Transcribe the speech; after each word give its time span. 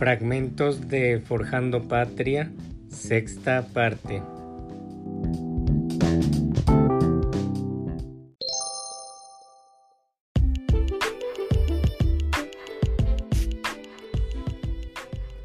Fragmentos 0.00 0.88
de 0.88 1.20
Forjando 1.20 1.86
Patria, 1.86 2.50
sexta 2.88 3.68
parte. 3.74 4.22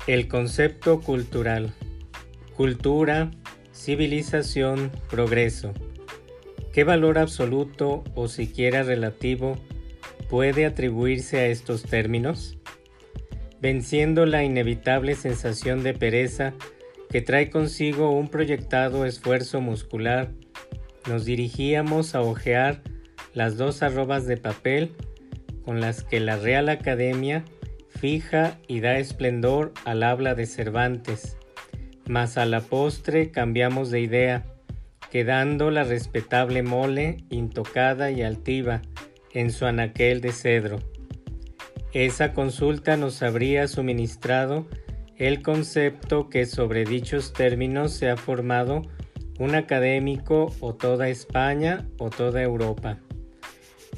El 0.08 0.30
concepto 0.30 1.02
cultural. 1.02 1.74
Cultura, 2.56 3.32
civilización, 3.74 4.90
progreso. 5.10 5.74
¿Qué 6.72 6.86
valor 6.86 7.18
absoluto 7.18 8.06
o 8.16 8.30
siquiera 8.30 8.84
relativo 8.84 9.58
puede 10.30 10.66
atribuirse 10.66 11.40
a 11.40 11.48
estos 11.48 11.84
términos? 11.84 12.58
Venciendo 13.62 14.26
la 14.26 14.44
inevitable 14.44 15.16
sensación 15.16 15.84
de 15.84 15.94
pereza 15.94 16.54
que 17.10 17.22
trae 17.22 17.50
consigo 17.50 18.12
un 18.12 18.28
proyectado 18.28 19.06
esfuerzo 19.06 19.62
muscular, 19.62 20.32
nos 21.08 21.26
dirigíamos 21.26 22.16
a 22.16 22.22
hojear 22.22 22.82
las 23.34 23.58
dos 23.58 23.84
arrobas 23.84 24.26
de 24.26 24.38
papel 24.38 24.92
con 25.64 25.80
las 25.80 26.04
que 26.04 26.20
la 26.20 26.38
Real 26.38 26.70
Academia 26.70 27.44
fija 27.90 28.60
y 28.68 28.82
da 28.82 28.98
esplendor 28.98 29.74
al 29.86 30.04
habla 30.04 30.36
de 30.36 30.46
Cervantes, 30.46 31.38
mas 32.08 32.38
a 32.38 32.46
la 32.46 32.62
postre 32.62 33.32
cambiamos 33.32 33.90
de 33.90 34.02
idea, 34.02 34.46
quedando 35.12 35.72
la 35.72 35.84
respetable 35.84 36.62
mole 36.62 37.18
intocada 37.30 38.12
y 38.12 38.22
altiva 38.22 38.82
en 39.34 39.52
su 39.52 39.66
anaquel 39.66 40.22
de 40.22 40.32
cedro. 40.32 40.80
Esa 41.96 42.34
consulta 42.34 42.98
nos 42.98 43.24
habría 43.24 43.70
suministrado 43.70 44.68
el 45.16 45.42
concepto 45.42 46.30
que 46.30 46.46
sobre 46.46 46.84
dichos 46.84 47.32
términos 47.32 47.94
se 47.94 48.10
ha 48.10 48.18
formado 48.18 48.82
un 49.40 49.56
académico 49.56 50.54
o 50.60 50.76
toda 50.76 51.08
España 51.08 51.88
o 51.98 52.10
toda 52.10 52.42
Europa. 52.42 52.98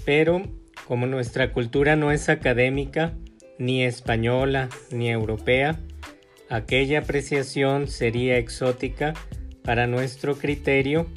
Pero 0.06 0.44
como 0.86 1.08
nuestra 1.08 1.52
cultura 1.52 1.96
no 1.96 2.12
es 2.12 2.30
académica, 2.30 3.16
ni 3.58 3.84
española 3.84 4.70
ni 4.92 5.10
europea, 5.10 5.80
aquella 6.52 7.00
apreciación 7.00 7.88
sería 7.88 8.38
exótica 8.38 9.16
para 9.64 9.88
nuestro 9.88 10.38
criterio 10.38 11.08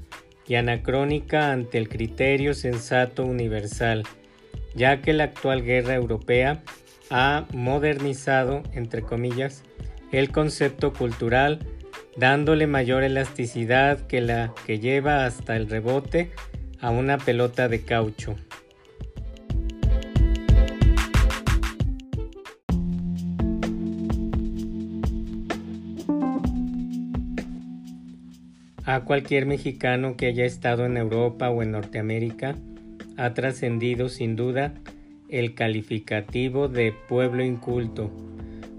y 0.48 0.54
anacrónica 0.54 1.52
ante 1.52 1.76
el 1.76 1.90
criterio 1.90 2.54
sensato 2.54 3.26
universal, 3.26 4.04
ya 4.74 5.02
que 5.02 5.12
la 5.12 5.24
actual 5.24 5.62
guerra 5.62 5.94
europea 5.94 6.62
ha 7.10 7.46
modernizado, 7.52 8.62
entre 8.72 9.02
comillas, 9.02 9.62
el 10.12 10.30
concepto 10.30 10.92
cultural, 10.92 11.60
dándole 12.16 12.66
mayor 12.66 13.02
elasticidad 13.02 14.06
que 14.06 14.20
la 14.20 14.52
que 14.66 14.78
lleva 14.78 15.24
hasta 15.24 15.56
el 15.56 15.68
rebote 15.68 16.30
a 16.80 16.90
una 16.90 17.18
pelota 17.18 17.68
de 17.68 17.82
caucho. 17.82 18.36
A 28.84 29.04
cualquier 29.04 29.46
mexicano 29.46 30.16
que 30.16 30.26
haya 30.26 30.44
estado 30.44 30.84
en 30.84 30.96
Europa 30.96 31.48
o 31.48 31.62
en 31.62 31.70
Norteamérica 31.70 32.56
ha 33.20 33.34
trascendido 33.34 34.08
sin 34.08 34.34
duda 34.34 34.72
el 35.28 35.54
calificativo 35.54 36.68
de 36.68 36.94
pueblo 37.06 37.44
inculto, 37.44 38.10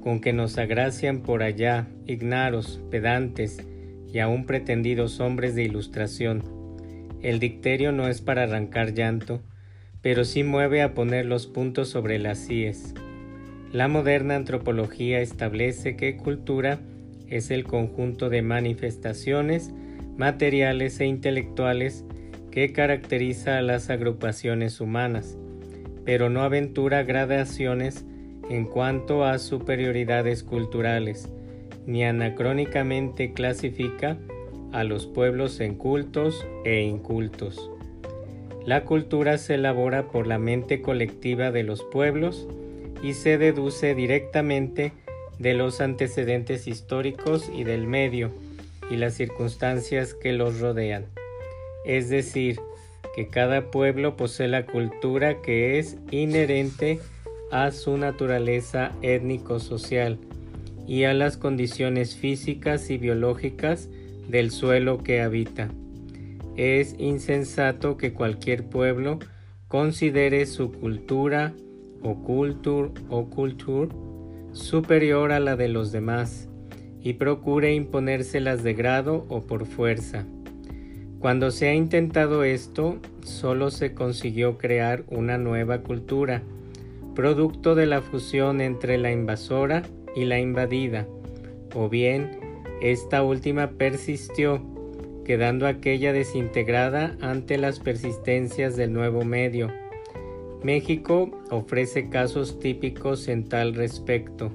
con 0.01 0.19
que 0.19 0.33
nos 0.33 0.57
agracian 0.57 1.21
por 1.21 1.43
allá 1.43 1.87
ignaros, 2.07 2.81
pedantes 2.89 3.63
y 4.11 4.17
aún 4.17 4.47
pretendidos 4.47 5.19
hombres 5.19 5.53
de 5.53 5.63
ilustración. 5.63 6.43
El 7.21 7.37
dicterio 7.37 7.91
no 7.91 8.07
es 8.07 8.21
para 8.21 8.43
arrancar 8.43 8.95
llanto, 8.95 9.43
pero 10.01 10.25
sí 10.25 10.43
mueve 10.43 10.81
a 10.81 10.95
poner 10.95 11.27
los 11.27 11.45
puntos 11.45 11.89
sobre 11.89 12.17
las 12.17 12.49
íes. 12.49 12.95
La 13.71 13.87
moderna 13.87 14.35
antropología 14.35 15.21
establece 15.21 15.95
que 15.95 16.17
cultura 16.17 16.79
es 17.27 17.51
el 17.51 17.63
conjunto 17.63 18.29
de 18.29 18.41
manifestaciones 18.41 19.71
materiales 20.17 20.99
e 20.99 21.05
intelectuales 21.05 22.05
que 22.51 22.73
caracteriza 22.73 23.57
a 23.57 23.61
las 23.61 23.89
agrupaciones 23.89 24.81
humanas, 24.81 25.37
pero 26.05 26.29
no 26.29 26.41
aventura 26.41 27.03
gradaciones 27.03 28.05
en 28.49 28.65
cuanto 28.65 29.23
a 29.23 29.39
superioridades 29.39 30.43
culturales, 30.43 31.29
ni 31.85 32.03
anacrónicamente 32.03 33.33
clasifica 33.33 34.17
a 34.73 34.83
los 34.83 35.07
pueblos 35.07 35.59
en 35.59 35.75
cultos 35.75 36.45
e 36.65 36.81
incultos. 36.81 37.71
La 38.65 38.83
cultura 38.83 39.37
se 39.37 39.55
elabora 39.55 40.09
por 40.09 40.27
la 40.27 40.37
mente 40.37 40.81
colectiva 40.81 41.51
de 41.51 41.63
los 41.63 41.83
pueblos 41.83 42.47
y 43.01 43.13
se 43.13 43.37
deduce 43.37 43.95
directamente 43.95 44.91
de 45.39 45.53
los 45.55 45.81
antecedentes 45.81 46.67
históricos 46.67 47.49
y 47.53 47.63
del 47.63 47.87
medio 47.87 48.31
y 48.91 48.97
las 48.97 49.15
circunstancias 49.15 50.13
que 50.13 50.33
los 50.33 50.59
rodean. 50.59 51.05
Es 51.85 52.09
decir, 52.09 52.59
que 53.15 53.27
cada 53.27 53.71
pueblo 53.71 54.15
posee 54.15 54.47
la 54.47 54.65
cultura 54.65 55.41
que 55.41 55.79
es 55.79 55.97
inherente 56.11 56.99
a 57.51 57.71
su 57.71 57.97
naturaleza 57.97 58.91
étnico-social 59.01 60.17
y 60.87 61.03
a 61.03 61.13
las 61.13 61.37
condiciones 61.37 62.15
físicas 62.15 62.89
y 62.89 62.97
biológicas 62.97 63.89
del 64.27 64.51
suelo 64.51 65.03
que 65.03 65.21
habita. 65.21 65.69
Es 66.55 66.95
insensato 66.97 67.97
que 67.97 68.13
cualquier 68.13 68.63
pueblo 68.65 69.19
considere 69.67 70.45
su 70.45 70.71
cultura 70.71 71.53
o 72.01 72.23
cultur 72.23 72.91
o 73.09 73.29
cultur 73.29 73.89
superior 74.53 75.31
a 75.31 75.39
la 75.39 75.55
de 75.55 75.67
los 75.67 75.91
demás 75.91 76.49
y 77.01 77.13
procure 77.13 77.73
imponérselas 77.73 78.63
de 78.63 78.73
grado 78.73 79.25
o 79.29 79.41
por 79.41 79.65
fuerza. 79.65 80.25
Cuando 81.21 81.51
se 81.51 81.69
ha 81.69 81.75
intentado 81.75 82.43
esto, 82.43 82.97
solo 83.23 83.69
se 83.69 83.93
consiguió 83.93 84.57
crear 84.57 85.03
una 85.07 85.37
nueva 85.37 85.83
cultura, 85.83 86.41
producto 87.13 87.75
de 87.75 87.85
la 87.85 88.01
fusión 88.01 88.59
entre 88.59 88.97
la 88.97 89.11
invasora 89.11 89.83
y 90.15 90.25
la 90.25 90.39
invadida, 90.39 91.05
o 91.75 91.89
bien 91.89 92.39
esta 92.81 93.21
última 93.21 93.69
persistió, 93.69 94.63
quedando 95.23 95.67
aquella 95.67 96.11
desintegrada 96.11 97.15
ante 97.21 97.59
las 97.59 97.79
persistencias 97.79 98.75
del 98.75 98.91
nuevo 98.91 99.23
medio. 99.23 99.71
México 100.63 101.29
ofrece 101.51 102.09
casos 102.09 102.57
típicos 102.57 103.27
en 103.27 103.47
tal 103.47 103.75
respecto. 103.75 104.51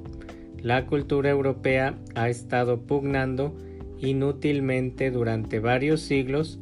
La 0.62 0.86
cultura 0.86 1.30
europea 1.30 1.94
ha 2.16 2.28
estado 2.28 2.80
pugnando 2.80 3.54
inútilmente 4.00 5.10
durante 5.10 5.60
varios 5.60 6.00
siglos 6.00 6.58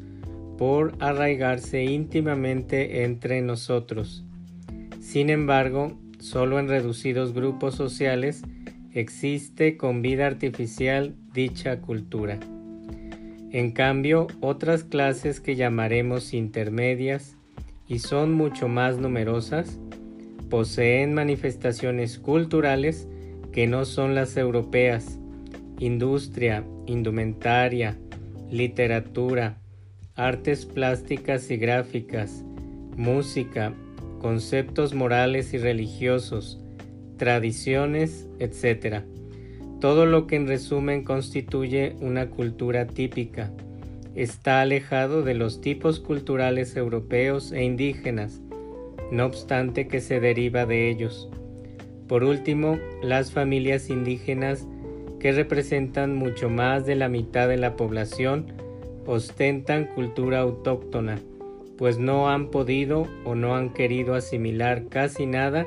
por 0.59 0.95
arraigarse 1.01 1.85
íntimamente 1.85 3.05
entre 3.05 3.43
nosotros. 3.43 4.25
Sin 5.01 5.31
embargo, 5.31 5.99
solo 6.19 6.59
en 6.59 6.69
reducidos 6.69 7.35
grupos 7.35 7.75
sociales 7.75 8.43
existe 8.93 9.77
con 9.77 10.03
vida 10.03 10.27
artificial 10.27 11.15
dicha 11.33 11.81
cultura. 11.81 12.39
En 13.51 13.73
cambio, 13.73 14.27
otras 14.41 14.83
clases 14.85 15.41
que 15.41 15.57
llamaremos 15.57 16.35
intermedias 16.35 17.37
y 17.87 18.01
son 18.01 18.33
mucho 18.33 18.69
más 18.69 18.99
numerosas, 18.99 19.79
poseen 20.51 21.15
manifestaciones 21.15 22.19
culturales 22.19 23.07
que 23.53 23.67
no 23.67 23.85
son 23.85 24.15
las 24.15 24.37
europeas, 24.37 25.19
industria, 25.79 26.65
indumentaria, 26.87 27.97
literatura, 28.51 29.59
artes 30.15 30.67
plásticas 30.67 31.51
y 31.51 31.57
gráficas, 31.57 32.45
música, 32.97 33.75
conceptos 34.21 34.95
morales 34.95 35.53
y 35.55 35.59
religiosos, 35.59 36.61
tradiciones, 37.17 38.29
etc. 38.39 39.03
Todo 39.81 40.07
lo 40.07 40.27
que 40.27 40.37
en 40.37 40.47
resumen 40.47 41.05
constituye 41.05 41.97
una 42.01 42.31
cultura 42.31 42.87
típica 42.87 43.53
está 44.15 44.61
alejado 44.61 45.23
de 45.23 45.35
los 45.35 45.61
tipos 45.61 45.99
culturales 45.99 46.77
europeos 46.77 47.53
e 47.53 47.65
indígenas, 47.65 48.41
no 49.11 49.27
obstante 49.27 49.89
que 49.89 50.01
se 50.01 50.21
deriva 50.21 50.67
de 50.67 50.89
ellos. 50.89 51.29
Por 52.09 52.23
último, 52.23 52.79
las 53.03 53.33
familias 53.33 53.91
indígenas 53.91 54.67
que 55.25 55.33
representan 55.33 56.15
mucho 56.15 56.51
más 56.51 56.85
de 56.85 56.97
la 56.97 57.09
mitad 57.09 57.49
de 57.49 57.57
la 57.57 57.77
población, 57.77 58.53
ostentan 59.07 59.87
cultura 59.87 60.41
autóctona, 60.41 61.19
pues 61.79 61.97
no 61.97 62.29
han 62.29 62.51
podido 62.51 63.09
o 63.25 63.35
no 63.35 63.57
han 63.57 63.73
querido 63.73 64.17
asimilar 64.17 64.91
casi 64.91 65.25
nada 65.25 65.67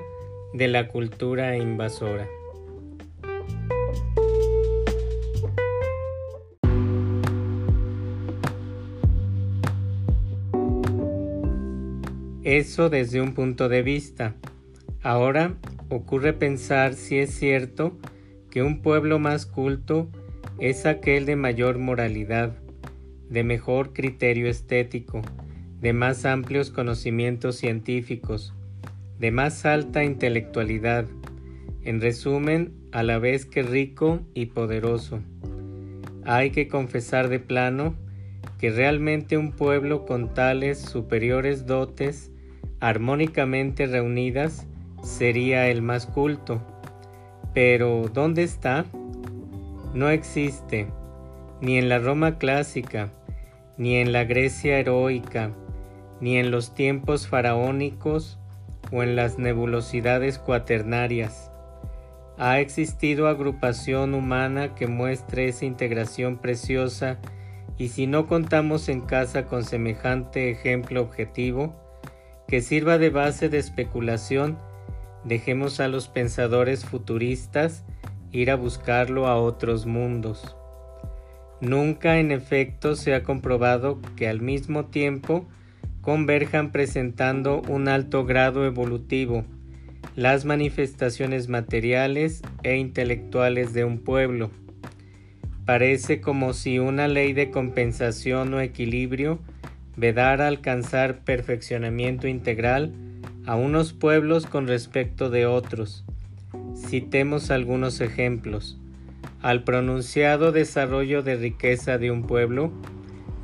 de 0.54 0.68
la 0.68 0.89
cultura 0.89 1.57
invasora. 1.57 2.27
Eso 12.44 12.92
desde 12.92 13.21
un 13.21 13.33
punto 13.33 13.69
de 13.69 13.81
vista. 13.81 14.36
Ahora 15.01 15.56
ocurre 15.89 16.33
pensar 16.33 16.94
si 16.94 17.18
es 17.18 17.31
cierto 17.33 17.98
que 18.50 18.64
un 18.64 18.82
pueblo 18.82 19.20
más 19.20 19.46
culto 19.46 20.10
es 20.60 20.86
aquel 20.86 21.26
de 21.26 21.36
mayor 21.36 21.78
moralidad, 21.78 22.58
de 23.30 23.44
mejor 23.44 23.94
criterio 23.94 24.48
estético, 24.50 25.22
de 25.82 25.94
más 25.94 26.26
amplios 26.26 26.72
conocimientos 26.72 27.58
científicos, 27.58 28.54
de 29.20 29.32
más 29.32 29.66
alta 29.66 30.04
intelectualidad, 30.04 31.06
en 31.84 32.02
resumen, 32.02 32.74
a 32.92 33.04
la 33.04 33.20
vez 33.20 33.46
que 33.46 33.64
rico 33.64 34.22
y 34.34 34.48
poderoso. 34.48 35.20
Hay 36.26 36.52
que 36.52 36.68
confesar 36.68 37.30
de 37.30 37.40
plano 37.40 37.96
que 38.58 38.72
realmente 38.72 39.38
un 39.38 39.52
pueblo 39.52 40.06
con 40.06 40.34
tales 40.34 40.80
superiores 40.80 41.66
dotes, 41.66 42.32
armónicamente 42.80 43.86
reunidas, 43.86 44.68
sería 45.04 45.70
el 45.70 45.82
más 45.82 46.06
culto. 46.06 46.62
Pero, 47.59 48.07
¿dónde 48.13 48.44
está? 48.44 48.86
No 49.95 50.12
existe, 50.12 50.86
ni 51.59 51.80
en 51.80 51.89
la 51.89 51.98
Roma 51.98 52.38
clásica, 52.38 53.09
ni 53.80 53.95
en 53.95 54.12
la 54.13 54.25
Grecia 54.25 54.77
heroica, 54.77 55.50
ni 56.21 56.38
en 56.38 56.51
los 56.51 56.75
tiempos 56.75 57.27
faraónicos 57.27 58.38
o 58.92 59.01
en 59.01 59.15
las 59.15 59.39
nebulosidades 59.39 60.38
cuaternarias. 60.38 61.50
Ha 62.38 62.59
existido 62.59 63.27
agrupación 63.27 64.13
humana 64.13 64.75
que 64.75 64.86
muestre 64.86 65.48
esa 65.48 65.65
integración 65.65 66.38
preciosa 66.38 67.18
y 67.75 67.88
si 67.88 68.06
no 68.06 68.27
contamos 68.27 68.88
en 68.88 69.01
casa 69.01 69.48
con 69.48 69.63
semejante 69.63 70.51
ejemplo 70.51 71.01
objetivo, 71.01 71.74
que 72.48 72.62
sirva 72.62 73.00
de 73.00 73.09
base 73.09 73.50
de 73.50 73.57
especulación, 73.57 74.59
dejemos 75.28 75.80
a 75.80 75.88
los 75.88 76.08
pensadores 76.08 76.86
futuristas 76.86 77.84
ir 78.32 78.52
a 78.52 78.56
buscarlo 78.56 79.28
a 79.28 79.36
otros 79.36 79.86
mundos. 79.86 80.56
Nunca 81.60 82.20
en 82.20 82.32
efecto 82.32 82.96
se 82.96 83.14
ha 83.14 83.24
comprobado 83.24 84.00
que 84.16 84.28
al 84.28 84.42
mismo 84.42 84.86
tiempo 84.86 85.48
converjan 86.02 86.72
presentando 86.72 87.62
un 87.68 87.88
alto 87.88 88.26
grado 88.26 88.66
evolutivo 88.66 89.44
las 90.16 90.46
manifestaciones 90.46 91.48
materiales 91.48 92.42
e 92.64 92.78
intelectuales 92.78 93.74
de 93.74 93.84
un 93.84 94.00
pueblo. 94.00 94.50
Parece 95.66 96.22
como 96.22 96.54
si 96.54 96.80
una 96.80 97.08
ley 97.08 97.34
de 97.34 97.52
compensación 97.52 98.54
o 98.54 98.62
equilibrio 98.62 99.40
vedara 99.96 100.48
alcanzar 100.48 101.24
perfeccionamiento 101.24 102.28
integral 102.28 102.94
a 103.48 103.56
unos 103.56 103.94
pueblos 103.94 104.46
con 104.46 104.68
respecto 104.68 105.30
de 105.30 105.46
otros. 105.46 106.04
Citemos 106.76 107.50
algunos 107.50 108.02
ejemplos. 108.02 108.78
Al 109.42 109.64
pronunciado 109.64 110.52
desarrollo 110.52 111.24
de 111.24 111.38
riqueza 111.38 111.98
de 111.98 112.12
un 112.12 112.24
pueblo, 112.24 112.72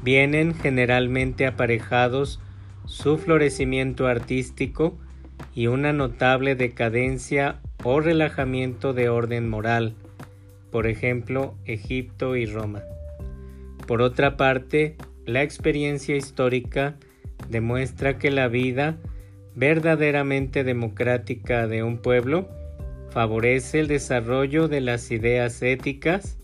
vienen 0.03 0.53
generalmente 0.53 1.47
aparejados 1.47 2.39
su 2.85 3.17
florecimiento 3.17 4.07
artístico 4.07 4.97
y 5.55 5.67
una 5.67 5.93
notable 5.93 6.55
decadencia 6.55 7.61
o 7.83 8.01
relajamiento 8.01 8.93
de 8.93 9.07
orden 9.07 9.49
moral, 9.49 9.95
por 10.71 10.87
ejemplo, 10.87 11.55
Egipto 11.65 12.35
y 12.35 12.45
Roma. 12.45 12.81
Por 13.87 14.01
otra 14.01 14.35
parte, 14.35 14.97
la 15.25 15.43
experiencia 15.43 16.17
histórica 16.17 16.95
demuestra 17.49 18.17
que 18.17 18.31
la 18.31 18.47
vida 18.49 18.97
verdaderamente 19.55 20.63
democrática 20.63 21.67
de 21.67 21.83
un 21.83 21.97
pueblo 21.97 22.47
favorece 23.11 23.79
el 23.79 23.87
desarrollo 23.87 24.67
de 24.67 24.81
las 24.81 25.11
ideas 25.11 25.61
éticas 25.61 26.37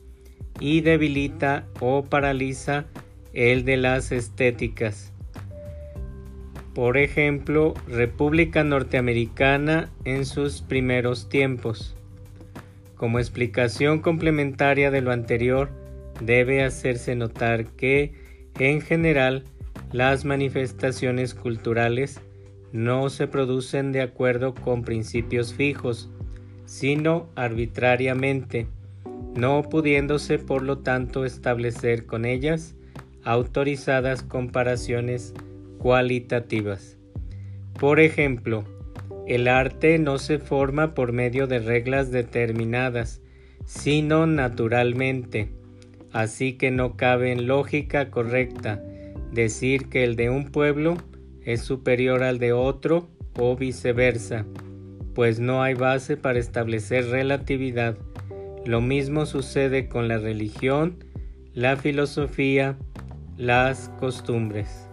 y 0.60 0.82
debilita 0.82 1.66
o 1.80 2.04
paraliza 2.06 2.86
el 3.34 3.66
de 3.66 3.78
las 3.78 4.12
estéticas. 4.12 5.12
Por 6.76 6.98
ejemplo, 6.98 7.74
República 7.88 8.64
Norteamericana 8.64 9.90
en 10.06 10.26
sus 10.26 10.62
primeros 10.62 11.28
tiempos. 11.28 11.96
Como 12.96 13.18
explicación 13.18 14.00
complementaria 14.00 14.92
de 14.92 15.02
lo 15.02 15.12
anterior, 15.12 15.70
debe 16.22 16.64
hacerse 16.64 17.16
notar 17.16 17.66
que, 17.66 18.14
en 18.60 18.82
general, 18.82 19.46
las 19.92 20.26
manifestaciones 20.26 21.34
culturales 21.34 22.22
no 22.72 23.10
se 23.10 23.28
producen 23.28 23.92
de 23.92 24.02
acuerdo 24.02 24.54
con 24.54 24.84
principios 24.84 25.54
fijos, 25.54 26.10
sino 26.66 27.28
arbitrariamente, 27.36 28.68
no 29.36 29.64
pudiéndose 29.64 30.40
por 30.40 30.62
lo 30.62 30.80
tanto 30.80 31.26
establecer 31.26 32.06
con 32.06 32.26
ellas 32.26 32.76
autorizadas 33.24 34.24
comparaciones 34.24 35.34
cualitativas. 35.78 36.98
Por 37.80 38.00
ejemplo, 38.00 38.64
el 39.28 39.48
arte 39.48 39.98
no 40.00 40.18
se 40.18 40.40
forma 40.40 40.94
por 40.94 41.12
medio 41.12 41.48
de 41.48 41.60
reglas 41.60 42.12
determinadas, 42.12 43.22
sino 43.66 44.26
naturalmente, 44.26 45.50
así 46.12 46.54
que 46.54 46.72
no 46.72 46.98
cabe 46.98 47.32
en 47.32 47.48
lógica 47.48 48.10
correcta 48.10 48.84
decir 49.32 49.90
que 49.90 50.04
el 50.04 50.16
de 50.16 50.30
un 50.30 50.52
pueblo 50.52 50.98
es 51.46 51.62
superior 51.62 52.24
al 52.24 52.40
de 52.40 52.54
otro 52.54 53.10
o 53.38 53.56
viceversa, 53.56 54.46
pues 55.16 55.40
no 55.40 55.64
hay 55.64 55.74
base 55.74 56.18
para 56.18 56.40
establecer 56.40 57.08
relatividad. 57.08 57.98
Lo 58.66 58.82
mismo 58.82 59.26
sucede 59.26 59.88
con 59.88 60.08
la 60.08 60.18
religión, 60.18 61.04
la 61.54 61.78
filosofía, 61.78 62.78
las 63.38 63.90
costumbres. 64.00 64.89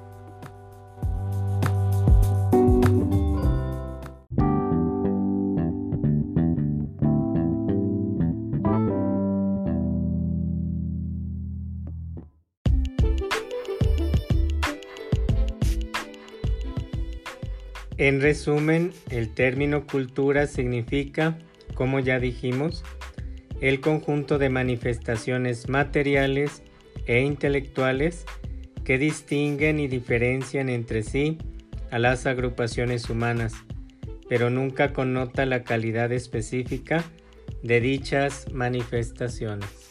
En 18.06 18.20
resumen, 18.20 18.92
el 19.10 19.34
término 19.34 19.84
cultura 19.84 20.46
significa, 20.46 21.38
como 21.74 21.98
ya 21.98 22.20
dijimos, 22.20 22.84
el 23.60 23.80
conjunto 23.80 24.38
de 24.38 24.48
manifestaciones 24.48 25.68
materiales 25.68 26.62
e 27.06 27.22
intelectuales 27.22 28.24
que 28.84 28.98
distinguen 28.98 29.80
y 29.80 29.88
diferencian 29.88 30.68
entre 30.68 31.02
sí 31.02 31.38
a 31.90 31.98
las 31.98 32.26
agrupaciones 32.26 33.10
humanas, 33.10 33.54
pero 34.28 34.50
nunca 34.50 34.92
connota 34.92 35.44
la 35.44 35.64
calidad 35.64 36.12
específica 36.12 37.02
de 37.64 37.80
dichas 37.80 38.46
manifestaciones. 38.52 39.85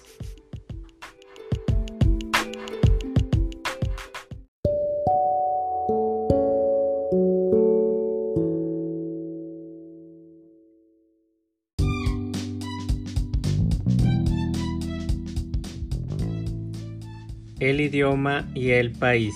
El 17.69 17.81
idioma 17.81 18.47
y 18.53 18.71
el 18.71 18.91
país. 18.91 19.33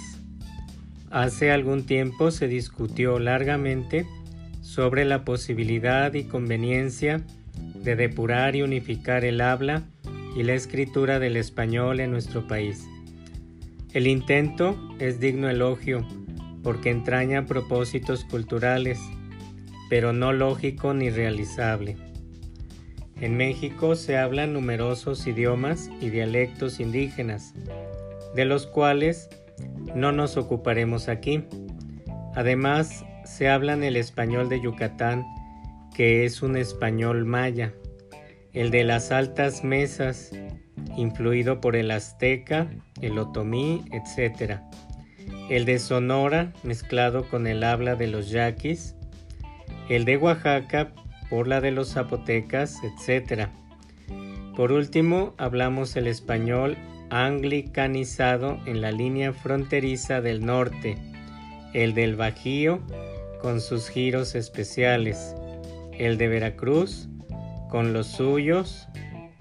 Hace 1.09 1.51
algún 1.51 1.85
tiempo 1.85 2.29
se 2.29 2.47
discutió 2.47 3.17
largamente 3.17 4.05
sobre 4.61 5.03
la 5.05 5.25
posibilidad 5.25 6.13
y 6.13 6.25
conveniencia 6.25 7.21
de 7.83 7.95
depurar 7.95 8.55
y 8.55 8.61
unificar 8.61 9.25
el 9.25 9.41
habla 9.41 9.83
y 10.35 10.43
la 10.43 10.53
escritura 10.53 11.17
del 11.17 11.37
español 11.37 11.99
en 11.99 12.11
nuestro 12.11 12.47
país. 12.47 12.87
El 13.93 14.05
intento 14.05 14.77
es 14.99 15.19
digno 15.19 15.49
elogio 15.49 16.05
porque 16.61 16.91
entraña 16.91 17.47
propósitos 17.47 18.25
culturales, 18.25 18.99
pero 19.89 20.13
no 20.13 20.33
lógico 20.33 20.93
ni 20.93 21.09
realizable. 21.09 21.97
En 23.19 23.35
México 23.35 23.95
se 23.95 24.17
hablan 24.17 24.53
numerosos 24.53 25.25
idiomas 25.25 25.89
y 25.99 26.09
dialectos 26.09 26.79
indígenas, 26.79 27.53
de 28.35 28.45
los 28.45 28.67
cuales 28.67 29.29
no 29.95 30.11
nos 30.11 30.37
ocuparemos 30.37 31.09
aquí. 31.09 31.43
Además, 32.35 33.05
se 33.25 33.49
habla 33.49 33.73
en 33.73 33.83
el 33.83 33.95
español 33.95 34.49
de 34.49 34.61
Yucatán, 34.61 35.25
que 35.95 36.25
es 36.25 36.41
un 36.41 36.55
español 36.55 37.25
maya, 37.25 37.73
el 38.53 38.71
de 38.71 38.83
las 38.83 39.11
altas 39.11 39.63
mesas, 39.63 40.31
influido 40.97 41.61
por 41.61 41.75
el 41.75 41.91
azteca, 41.91 42.69
el 43.01 43.17
otomí, 43.17 43.83
etc. 43.91 44.59
el 45.49 45.65
de 45.65 45.79
Sonora 45.79 46.53
mezclado 46.63 47.27
con 47.29 47.47
el 47.47 47.63
habla 47.63 47.95
de 47.95 48.07
los 48.07 48.29
yaquis, 48.29 48.95
el 49.89 50.05
de 50.05 50.17
Oaxaca 50.17 50.93
por 51.29 51.47
la 51.47 51.61
de 51.61 51.71
los 51.71 51.93
zapotecas, 51.93 52.77
etc. 52.83 53.47
Por 54.55 54.71
último, 54.71 55.33
hablamos 55.37 55.95
el 55.95 56.07
español 56.07 56.77
anglicanizado 57.09 58.59
en 58.65 58.81
la 58.81 58.91
línea 58.91 59.33
fronteriza 59.33 60.21
del 60.21 60.45
norte, 60.45 60.97
el 61.73 61.93
del 61.93 62.15
Bajío 62.15 62.79
con 63.41 63.61
sus 63.61 63.89
giros 63.89 64.35
especiales, 64.35 65.35
el 65.97 66.17
de 66.17 66.27
Veracruz 66.27 67.07
con 67.69 67.93
los 67.93 68.07
suyos, 68.07 68.87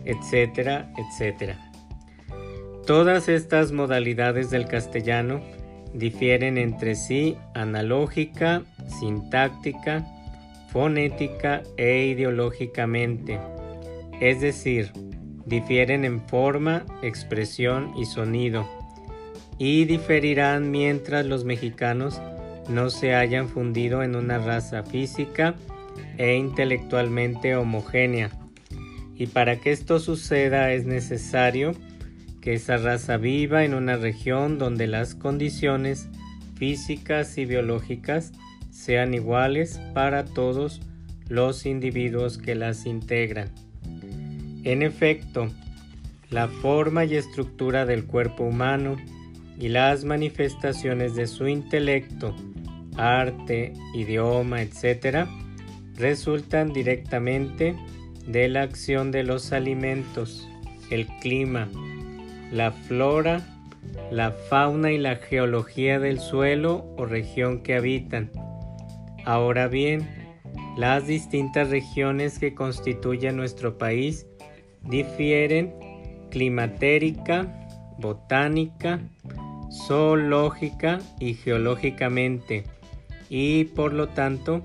etcétera, 0.04 0.92
etcétera. 0.96 1.58
Todas 2.86 3.28
estas 3.28 3.72
modalidades 3.72 4.50
del 4.50 4.66
castellano 4.66 5.40
difieren 5.92 6.58
entre 6.58 6.94
sí 6.94 7.36
analógica, 7.54 8.62
sintáctica, 9.00 10.06
fonética 10.70 11.62
e 11.76 12.06
ideológicamente, 12.06 13.40
es 14.20 14.40
decir, 14.40 14.92
difieren 15.48 16.04
en 16.04 16.20
forma, 16.20 16.84
expresión 17.02 17.92
y 17.96 18.04
sonido, 18.04 18.68
y 19.58 19.86
diferirán 19.86 20.70
mientras 20.70 21.26
los 21.26 21.44
mexicanos 21.44 22.20
no 22.68 22.90
se 22.90 23.14
hayan 23.14 23.48
fundido 23.48 24.02
en 24.02 24.14
una 24.14 24.38
raza 24.38 24.82
física 24.82 25.54
e 26.18 26.36
intelectualmente 26.36 27.56
homogénea. 27.56 28.30
Y 29.16 29.26
para 29.26 29.56
que 29.56 29.72
esto 29.72 29.98
suceda 29.98 30.72
es 30.72 30.84
necesario 30.84 31.72
que 32.40 32.54
esa 32.54 32.76
raza 32.76 33.16
viva 33.16 33.64
en 33.64 33.74
una 33.74 33.96
región 33.96 34.58
donde 34.58 34.86
las 34.86 35.14
condiciones 35.14 36.08
físicas 36.54 37.36
y 37.38 37.46
biológicas 37.46 38.32
sean 38.70 39.14
iguales 39.14 39.80
para 39.94 40.24
todos 40.24 40.80
los 41.28 41.66
individuos 41.66 42.38
que 42.38 42.54
las 42.54 42.86
integran. 42.86 43.50
En 44.68 44.82
efecto, 44.82 45.48
la 46.28 46.46
forma 46.46 47.06
y 47.06 47.14
estructura 47.14 47.86
del 47.86 48.04
cuerpo 48.04 48.44
humano 48.44 48.98
y 49.58 49.68
las 49.68 50.04
manifestaciones 50.04 51.14
de 51.14 51.26
su 51.26 51.48
intelecto, 51.48 52.36
arte, 52.98 53.72
idioma, 53.94 54.60
etc., 54.60 55.26
resultan 55.94 56.74
directamente 56.74 57.76
de 58.26 58.48
la 58.48 58.60
acción 58.60 59.10
de 59.10 59.22
los 59.22 59.54
alimentos, 59.54 60.46
el 60.90 61.06
clima, 61.22 61.70
la 62.52 62.70
flora, 62.70 63.40
la 64.10 64.32
fauna 64.32 64.92
y 64.92 64.98
la 64.98 65.16
geología 65.16 65.98
del 65.98 66.20
suelo 66.20 66.84
o 66.98 67.06
región 67.06 67.62
que 67.62 67.74
habitan. 67.74 68.30
Ahora 69.24 69.66
bien, 69.66 70.06
las 70.76 71.06
distintas 71.06 71.70
regiones 71.70 72.38
que 72.38 72.54
constituyen 72.54 73.34
nuestro 73.34 73.78
país 73.78 74.26
difieren 74.82 75.74
climatérica, 76.30 77.68
botánica, 77.98 79.00
zoológica 79.86 80.98
y 81.18 81.34
geológicamente 81.34 82.64
y 83.28 83.64
por 83.64 83.92
lo 83.92 84.08
tanto 84.08 84.62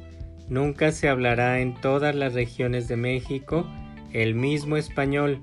nunca 0.50 0.92
se 0.92 1.10
hablará 1.10 1.60
en 1.60 1.74
todas 1.76 2.16
las 2.16 2.34
regiones 2.34 2.88
de 2.88 2.96
México 2.96 3.66
el 4.14 4.36
mismo 4.36 4.78
español 4.78 5.42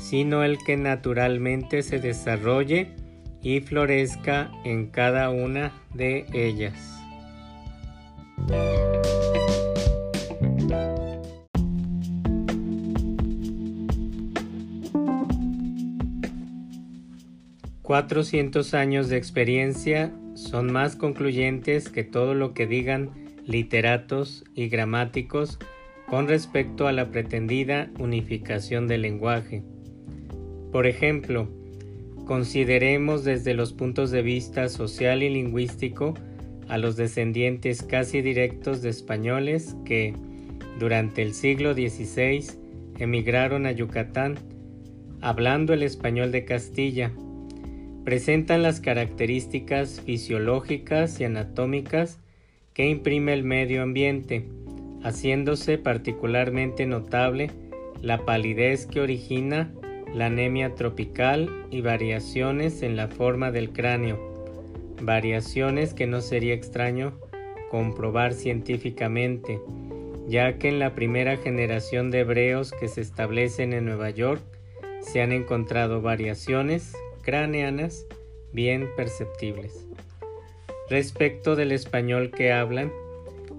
sino 0.00 0.42
el 0.42 0.58
que 0.58 0.76
naturalmente 0.76 1.82
se 1.82 1.98
desarrolle 1.98 2.88
y 3.42 3.60
florezca 3.60 4.50
en 4.64 4.86
cada 4.86 5.30
una 5.30 5.72
de 5.94 6.26
ellas. 6.32 6.99
Cuatrocientos 17.90 18.72
años 18.72 19.08
de 19.08 19.16
experiencia 19.16 20.14
son 20.34 20.70
más 20.70 20.94
concluyentes 20.94 21.88
que 21.88 22.04
todo 22.04 22.34
lo 22.34 22.54
que 22.54 22.68
digan 22.68 23.10
literatos 23.44 24.44
y 24.54 24.68
gramáticos 24.68 25.58
con 26.06 26.28
respecto 26.28 26.86
a 26.86 26.92
la 26.92 27.10
pretendida 27.10 27.90
unificación 27.98 28.86
del 28.86 29.02
lenguaje. 29.02 29.64
Por 30.70 30.86
ejemplo, 30.86 31.48
consideremos 32.26 33.24
desde 33.24 33.54
los 33.54 33.72
puntos 33.72 34.12
de 34.12 34.22
vista 34.22 34.68
social 34.68 35.24
y 35.24 35.30
lingüístico 35.30 36.14
a 36.68 36.78
los 36.78 36.94
descendientes 36.94 37.82
casi 37.82 38.22
directos 38.22 38.82
de 38.82 38.90
españoles 38.90 39.74
que, 39.84 40.14
durante 40.78 41.22
el 41.22 41.34
siglo 41.34 41.74
XVI, 41.74 42.52
emigraron 43.00 43.66
a 43.66 43.72
Yucatán, 43.72 44.36
hablando 45.20 45.72
el 45.72 45.82
español 45.82 46.30
de 46.30 46.44
Castilla. 46.44 47.10
Presentan 48.04 48.62
las 48.62 48.80
características 48.80 50.00
fisiológicas 50.00 51.20
y 51.20 51.24
anatómicas 51.24 52.18
que 52.72 52.88
imprime 52.88 53.34
el 53.34 53.44
medio 53.44 53.82
ambiente, 53.82 54.46
haciéndose 55.02 55.76
particularmente 55.76 56.86
notable 56.86 57.50
la 58.00 58.24
palidez 58.24 58.86
que 58.86 59.02
origina 59.02 59.70
la 60.14 60.26
anemia 60.26 60.74
tropical 60.74 61.66
y 61.70 61.82
variaciones 61.82 62.82
en 62.82 62.96
la 62.96 63.08
forma 63.08 63.50
del 63.50 63.70
cráneo, 63.70 64.18
variaciones 65.02 65.92
que 65.92 66.06
no 66.06 66.22
sería 66.22 66.54
extraño 66.54 67.12
comprobar 67.70 68.32
científicamente, 68.32 69.60
ya 70.26 70.58
que 70.58 70.68
en 70.68 70.78
la 70.78 70.94
primera 70.94 71.36
generación 71.36 72.10
de 72.10 72.20
hebreos 72.20 72.72
que 72.72 72.88
se 72.88 73.02
establecen 73.02 73.74
en 73.74 73.84
Nueva 73.84 74.10
York 74.10 74.42
se 75.00 75.20
han 75.20 75.32
encontrado 75.32 76.02
variaciones 76.02 76.94
craneanas 77.30 78.08
bien 78.52 78.88
perceptibles. 78.96 79.86
Respecto 80.88 81.54
del 81.54 81.70
español 81.70 82.32
que 82.32 82.50
hablan, 82.50 82.90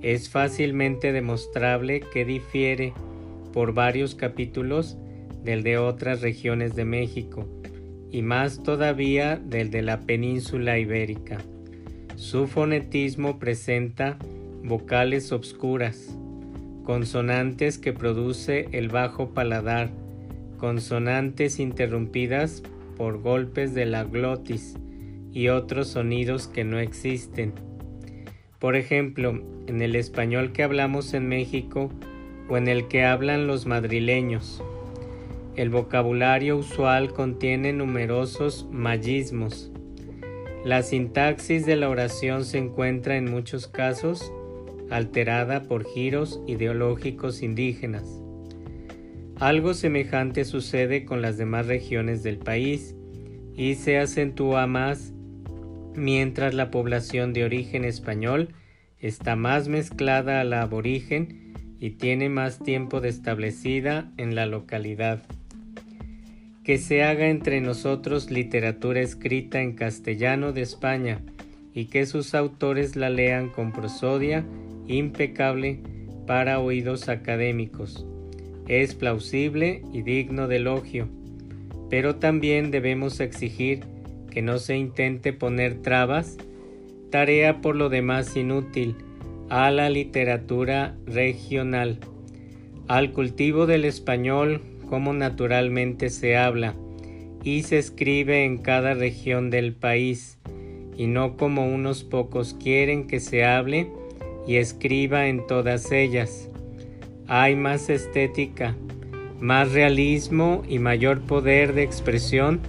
es 0.02 0.30
fácilmente 0.30 1.14
demostrable 1.14 2.02
que 2.12 2.26
difiere 2.26 2.92
por 3.54 3.74
varios 3.74 4.14
capítulos 4.14 4.98
del 5.42 5.64
de 5.64 5.78
otras 5.78 6.20
regiones 6.20 6.76
de 6.76 6.84
México 6.84 7.48
y 8.12 8.24
más 8.24 8.62
todavía 8.62 9.38
del 9.38 9.72
de 9.72 9.84
la 9.84 10.02
península 10.02 10.78
ibérica. 10.78 11.38
Su 12.18 12.48
fonetismo 12.48 13.40
presenta 13.40 14.18
vocales 14.66 15.32
obscuras, 15.32 16.18
consonantes 16.84 17.78
que 17.78 17.94
produce 17.94 18.68
el 18.74 18.90
bajo 18.90 19.30
paladar, 19.30 19.92
consonantes 20.58 21.58
interrumpidas 21.58 22.64
por 23.02 23.20
golpes 23.20 23.74
de 23.74 23.88
la 23.88 24.04
glotis 24.04 24.78
y 25.34 25.48
otros 25.48 25.88
sonidos 25.88 26.48
que 26.48 26.64
no 26.64 26.78
existen. 26.78 27.52
Por 28.60 28.76
ejemplo, 28.76 29.42
en 29.66 29.82
el 29.82 29.96
español 29.96 30.52
que 30.52 30.62
hablamos 30.62 31.16
en 31.16 31.28
México 31.28 31.90
o 32.48 32.58
en 32.58 32.68
el 32.68 32.88
que 32.88 33.04
hablan 33.04 33.48
los 33.48 33.66
madrileños, 33.66 34.64
el 35.56 35.72
vocabulario 35.72 36.58
usual 36.58 37.12
contiene 37.12 37.74
numerosos 37.74 38.68
mayismos. 38.70 39.72
La 40.64 40.84
sintaxis 40.84 41.66
de 41.66 41.78
la 41.78 41.90
oración 41.90 42.46
se 42.46 42.60
encuentra 42.60 43.18
en 43.18 43.32
muchos 43.32 43.68
casos 43.68 44.32
alterada 44.92 45.64
por 45.64 45.86
giros 45.86 46.40
ideológicos 46.46 47.42
indígenas. 47.42 48.21
Algo 49.42 49.74
semejante 49.74 50.46
sucede 50.46 51.04
con 51.04 51.24
las 51.24 51.36
demás 51.36 51.66
regiones 51.66 52.22
del 52.22 52.38
país 52.38 52.96
y 53.56 53.74
se 53.74 53.98
acentúa 53.98 54.68
más 54.68 55.14
mientras 55.96 56.54
la 56.54 56.70
población 56.70 57.34
de 57.34 57.44
origen 57.44 57.84
español 57.84 58.50
está 59.00 59.36
más 59.36 59.68
mezclada 59.68 60.42
a 60.42 60.44
la 60.44 60.62
aborigen 60.62 61.56
y 61.80 61.90
tiene 61.90 62.30
más 62.30 62.60
tiempo 62.60 63.02
de 63.02 63.10
establecida 63.10 64.12
en 64.18 64.36
la 64.36 64.46
localidad 64.46 65.24
que 66.64 66.78
se 66.78 67.02
haga 67.02 67.28
entre 67.28 67.62
nosotros 67.62 68.30
literatura 68.30 69.02
escrita 69.02 69.60
en 69.60 69.74
castellano 69.74 70.54
de 70.54 70.62
España 70.62 71.20
y 71.74 71.86
que 71.86 72.06
sus 72.06 72.36
autores 72.36 72.96
la 72.96 73.10
lean 73.10 73.50
con 73.50 73.72
prosodia 73.72 74.46
impecable 74.86 75.80
para 76.28 76.60
oídos 76.60 77.10
académicos. 77.10 78.06
Es 78.68 78.96
plausible 78.96 79.82
y 79.94 80.02
digno 80.02 80.48
de 80.48 80.58
elogio, 80.58 81.08
pero 81.90 82.16
también 82.16 82.72
debemos 82.72 83.20
exigir 83.20 83.82
que 84.30 84.42
no 84.42 84.60
se 84.60 84.78
intente 84.78 85.34
poner 85.34 85.82
trabas, 85.82 86.38
tarea 87.10 87.62
por 87.62 87.76
lo 87.76 87.90
demás 87.90 88.36
inútil, 88.36 88.96
a 89.50 89.70
la 89.70 89.90
literatura 89.90 90.96
regional, 91.06 92.00
al 92.88 93.12
cultivo 93.12 93.66
del 93.66 93.86
español 93.86 94.62
como 94.90 95.14
naturalmente 95.14 96.10
se 96.10 96.38
habla 96.38 96.76
y 97.44 97.64
se 97.64 97.78
escribe 97.78 98.46
en 98.46 98.58
cada 98.58 98.94
región 98.94 99.50
del 99.50 99.74
país 99.74 100.38
y 100.98 101.08
no 101.08 101.38
como 101.38 101.68
unos 101.68 102.04
pocos 102.04 102.54
quieren 102.54 103.08
que 103.08 103.20
se 103.20 103.44
hable 103.44 103.90
y 104.48 104.58
escriba 104.58 105.28
en 105.28 105.48
todas 105.48 105.92
ellas. 105.92 106.51
Hay 107.34 107.56
más 107.56 107.90
estética, 107.90 108.76
más 109.40 109.72
realismo 109.72 110.64
y 110.68 110.80
mayor 110.80 111.22
poder 111.22 111.74
de 111.74 111.82
expresión 111.82 112.60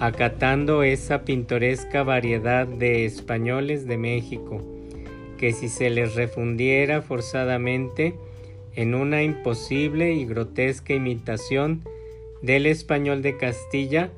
acatando 0.00 0.82
esa 0.82 1.24
pintoresca 1.24 2.02
variedad 2.02 2.66
de 2.66 3.04
españoles 3.04 3.86
de 3.86 3.98
México, 3.98 4.64
que 5.38 5.52
si 5.52 5.68
se 5.68 5.90
les 5.90 6.16
refundiera 6.16 7.02
forzadamente 7.02 8.16
en 8.74 8.96
una 8.96 9.22
imposible 9.22 10.12
y 10.12 10.26
grotesca 10.26 10.92
imitación 10.92 11.84
del 12.42 12.66
español 12.66 13.22
de 13.22 13.36
Castilla 13.36 14.10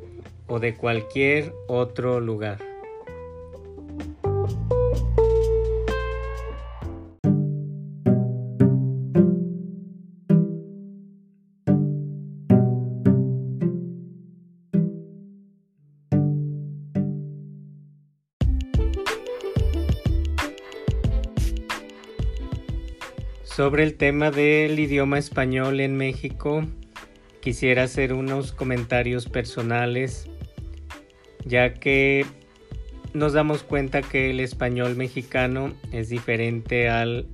o 0.47 0.59
de 0.59 0.75
cualquier 0.75 1.53
otro 1.67 2.19
lugar. 2.19 2.72
Sobre 23.55 23.83
el 23.83 23.97
tema 23.97 24.31
del 24.31 24.81
idioma 24.81 25.19
español 25.19 25.81
en 25.81 25.95
México, 25.95 26.65
quisiera 27.43 27.83
hacer 27.83 28.15
unos 28.15 28.51
comentarios 28.51 29.29
personales, 29.29 30.27
ya 31.45 31.75
que 31.75 32.25
nos 33.13 33.35
damos 33.35 33.63
cuenta 33.63 34.01
que 34.01 34.31
el 34.31 34.41
español 34.41 34.97
mexicano 34.97 35.75
es 35.93 36.09
diferente 36.09 36.89
al 36.89 37.29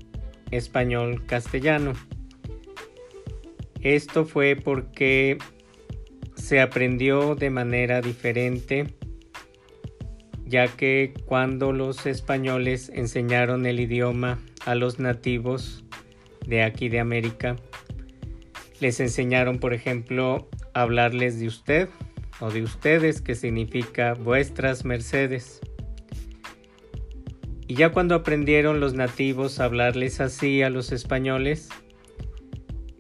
español 0.51 1.25
castellano. 1.25 1.93
Esto 3.81 4.25
fue 4.25 4.57
porque 4.57 5.39
se 6.35 6.61
aprendió 6.61 7.37
de 7.37 7.51
manera 7.51 8.01
diferente, 8.01 8.93
ya 10.45 10.67
que 10.67 11.15
cuando 11.27 11.71
los 11.71 12.07
españoles 12.07 12.91
enseñaron 12.93 13.67
el 13.67 13.79
idioma 13.79 14.41
a 14.67 14.75
los 14.75 14.99
nativos, 14.99 15.85
de 16.49 16.63
aquí 16.63 16.89
de 16.89 16.99
América 16.99 17.57
les 18.81 19.01
enseñaron, 19.01 19.59
por 19.59 19.75
ejemplo, 19.75 20.49
a 20.73 20.83
hablarles 20.83 21.39
de 21.39 21.47
usted 21.47 21.89
o 22.41 22.51
de 22.51 22.63
ustedes, 22.63 23.21
que 23.21 23.35
significa 23.35 24.15
vuestras 24.15 24.85
mercedes. 24.85 25.61
Y 27.67 27.75
ya 27.75 27.91
cuando 27.91 28.15
aprendieron 28.15 28.81
los 28.81 28.95
nativos 28.95 29.61
a 29.61 29.65
hablarles 29.65 30.21
así 30.21 30.63
a 30.63 30.71
los 30.71 30.93
españoles, 30.93 31.69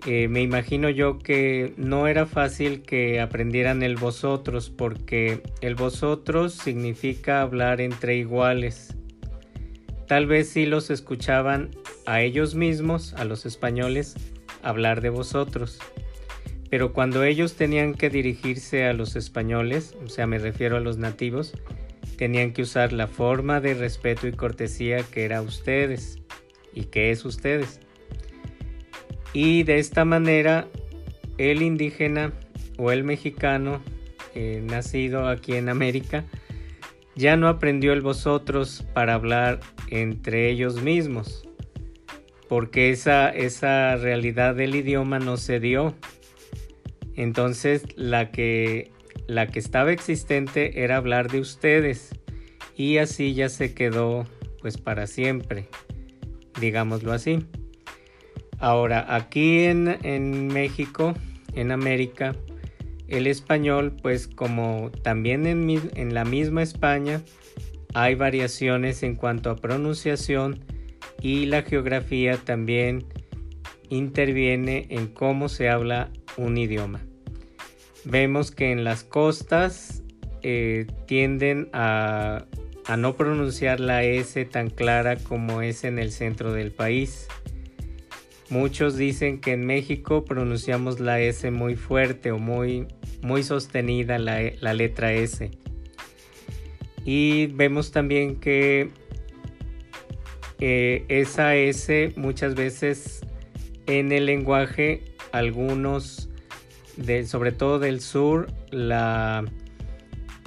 eh, 0.06 0.28
me 0.28 0.42
imagino 0.42 0.90
yo 0.90 1.18
que 1.18 1.72
no 1.76 2.06
era 2.06 2.26
fácil 2.26 2.82
que 2.82 3.20
aprendieran 3.20 3.82
el 3.82 3.96
vosotros, 3.96 4.70
porque 4.70 5.42
el 5.60 5.74
vosotros 5.74 6.54
significa 6.54 7.40
hablar 7.40 7.80
entre 7.80 8.16
iguales. 8.16 8.96
Tal 10.06 10.26
vez 10.26 10.48
sí 10.50 10.66
los 10.66 10.90
escuchaban 10.90 11.70
a 12.08 12.22
ellos 12.22 12.54
mismos, 12.54 13.12
a 13.12 13.26
los 13.26 13.44
españoles, 13.44 14.14
hablar 14.62 15.02
de 15.02 15.10
vosotros. 15.10 15.78
Pero 16.70 16.94
cuando 16.94 17.22
ellos 17.22 17.54
tenían 17.54 17.92
que 17.92 18.09
dirigirse 18.09 18.87
a 18.87 18.94
los 18.94 19.14
españoles, 19.14 19.94
o 20.02 20.09
sea, 20.09 20.26
me 20.26 20.38
refiero 20.38 20.78
a 20.78 20.80
los 20.80 20.96
nativos, 20.96 21.52
tenían 22.16 22.54
que 22.54 22.62
usar 22.62 22.94
la 22.94 23.09
forma 23.09 23.61
de 23.61 23.74
respeto 23.74 24.26
y 24.26 24.33
cortesía 24.33 25.02
que 25.02 25.26
era 25.26 25.42
ustedes 25.42 26.18
y 26.72 26.85
que 26.85 27.11
es 27.11 27.26
ustedes. 27.26 27.80
Y 29.35 29.64
de 29.64 29.78
esta 29.78 30.06
manera, 30.06 30.66
el 31.37 31.61
indígena 31.61 32.33
o 32.78 32.90
el 32.90 33.04
mexicano 33.04 33.83
eh, 34.35 34.62
nacido 34.64 35.28
aquí 35.28 35.56
en 35.56 35.68
América 35.68 36.24
ya 37.16 37.37
no 37.37 37.48
aprendió 37.48 37.92
el 37.92 38.00
vosotros 38.00 38.87
para 38.94 39.12
hablar 39.12 39.61
entre 39.90 40.48
ellos 40.48 40.80
mismos, 40.80 41.47
porque 42.48 42.90
esa, 42.90 43.28
esa 43.28 43.96
realidad 43.96 44.54
del 44.54 44.74
idioma 44.74 45.18
no 45.18 45.37
se 45.37 45.61
dio. 45.61 45.94
Entonces 47.14 47.84
la 47.96 48.30
que, 48.30 48.90
la 49.26 49.48
que 49.48 49.58
estaba 49.58 49.92
existente 49.92 50.82
era 50.82 50.96
hablar 50.96 51.30
de 51.30 51.40
ustedes 51.40 52.14
y 52.76 52.98
así 52.98 53.34
ya 53.34 53.48
se 53.48 53.74
quedó 53.74 54.26
pues 54.61 54.78
para 54.78 55.06
siempre, 55.06 55.68
digámoslo 56.61 57.12
así. 57.12 57.44
Ahora, 58.58 59.14
aquí 59.14 59.64
en, 59.64 59.98
en 60.02 60.48
México, 60.48 61.14
en 61.54 61.70
América, 61.70 62.34
el 63.06 63.26
español, 63.26 63.94
pues 64.02 64.26
como 64.26 64.90
también 65.02 65.46
en, 65.46 65.90
en 65.94 66.14
la 66.14 66.24
misma 66.24 66.62
España, 66.62 67.22
hay 67.94 68.14
variaciones 68.14 69.02
en 69.02 69.14
cuanto 69.14 69.50
a 69.50 69.56
pronunciación 69.56 70.64
y 71.20 71.46
la 71.46 71.62
geografía 71.62 72.37
también 72.37 73.04
interviene 73.88 74.87
en 74.90 75.09
cómo 75.09 75.48
se 75.48 75.68
habla 75.68 76.11
un 76.37 76.57
idioma. 76.57 77.00
Vemos 78.04 78.50
que 78.50 78.70
en 78.70 78.85
las 78.85 79.04
costas 79.04 80.02
eh, 80.42 80.87
tienden 81.07 81.68
a, 81.72 82.46
a 82.87 82.96
no 82.96 83.16
pronunciar 83.16 83.81
la 83.81 84.02
S 84.04 84.44
tan 84.46 84.70
clara 84.70 85.16
como 85.16 85.62
es 85.62 85.85
en 85.85 85.98
el 85.98 86.12
centro 86.12 86.52
del 86.52 86.70
país. 86.70 87.26
Muchos 88.50 88.96
dicen 88.96 89.40
que 89.40 89.52
en 89.52 89.66
México 89.66 90.24
pronunciamos 90.24 91.00
la 91.00 91.20
S 91.20 91.50
muy 91.50 91.76
fuerte 91.76 92.33
o 92.33 92.38
muy, 92.38 92.87
muy 93.20 93.42
sostenida 93.42 94.18
la, 94.18 94.40
la 94.61 94.72
letra 94.72 95.12
S. 95.12 95.50
Y 97.04 97.46
vemos 97.48 97.90
también 97.90 98.37
que 98.37 98.90
esa 100.61 101.55
S 101.55 102.12
muchas 102.16 102.55
veces 102.55 103.21
en 103.87 104.12
el 104.12 104.27
lenguaje, 104.27 105.03
algunos, 105.33 106.29
sobre 107.27 107.53
todo 107.53 107.79
del 107.79 108.01
sur, 108.01 108.53
la... 108.71 109.44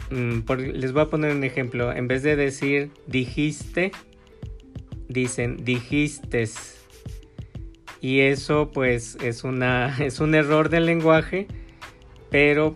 Mm, 0.09 0.41
les 0.73 0.91
voy 0.91 1.03
a 1.03 1.05
poner 1.07 1.35
un 1.35 1.43
ejemplo. 1.43 1.93
En 1.93 2.07
vez 2.07 2.21
de 2.23 2.35
decir 2.35 2.91
dijiste, 3.07 3.91
dicen 5.07 5.63
dijistes. 5.63 6.77
Y 7.99 8.21
eso 8.21 8.71
pues 8.71 9.17
es, 9.23 9.43
una, 9.43 9.95
es 9.99 10.19
un 10.19 10.35
error 10.35 10.69
del 10.69 10.85
lenguaje, 10.85 11.47
pero 12.29 12.75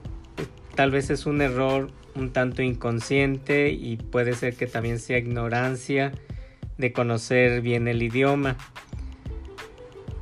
tal 0.76 0.91
vez 0.91 1.10
es 1.10 1.26
un 1.26 1.41
error 1.41 1.89
un 2.15 2.32
tanto 2.32 2.62
inconsciente 2.62 3.71
y 3.71 3.98
puede 3.98 4.34
ser 4.34 4.56
que 4.56 4.67
también 4.67 5.00
sea 5.00 5.17
ignorancia 5.17 6.13
de 6.77 6.93
conocer 6.93 7.61
bien 7.61 7.88
el 7.88 8.01
idioma. 8.03 8.57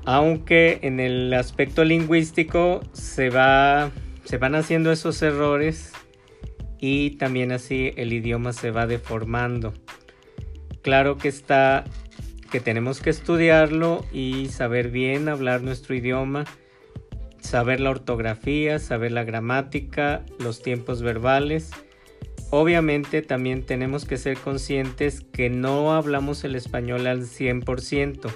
Aunque 0.06 0.80
en 0.82 1.00
el 1.00 1.34
aspecto 1.34 1.84
lingüístico 1.84 2.82
se, 2.92 3.30
va, 3.30 3.92
se 4.26 4.38
van 4.38 4.56
haciendo 4.56 4.92
esos 4.92 5.22
errores 5.22 5.94
y 6.80 7.12
también 7.12 7.52
así 7.52 7.94
el 7.96 8.12
idioma 8.12 8.52
se 8.54 8.72
va 8.72 8.86
deformando. 8.86 9.74
Claro 10.82 11.18
que 11.18 11.30
está 11.30 11.86
que 12.52 12.60
tenemos 12.60 13.00
que 13.00 13.10
estudiarlo 13.10 14.06
y 14.12 14.48
saber 14.50 14.92
bien 14.92 15.28
hablar 15.28 15.64
nuestro 15.64 15.96
idioma, 15.96 16.46
saber 17.40 17.80
la 17.80 17.90
ortografía, 17.90 18.78
saber 18.78 19.12
la 19.12 19.24
gramática, 19.24 20.24
los 20.38 20.62
tiempos 20.62 21.02
verbales 21.02 21.72
Obviamente 22.56 23.24
también 23.24 23.66
tenemos 23.66 24.06
que 24.06 24.16
ser 24.16 24.38
conscientes 24.38 25.22
que 25.22 25.50
no 25.50 25.92
hablamos 25.92 26.44
el 26.44 26.56
español 26.56 27.08
al 27.08 27.24
100% 27.24 28.30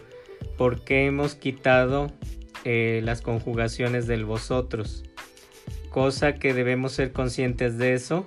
porque 0.58 1.06
hemos 1.06 1.36
quitado 1.36 2.12
eh, 2.64 3.02
las 3.04 3.22
conjugaciones 3.22 4.08
del 4.08 4.26
vosotros, 4.26 5.04
cosa 5.92 6.34
que 6.34 6.56
debemos 6.56 6.94
ser 6.94 7.12
conscientes 7.12 7.78
de 7.78 7.94
eso. 7.94 8.26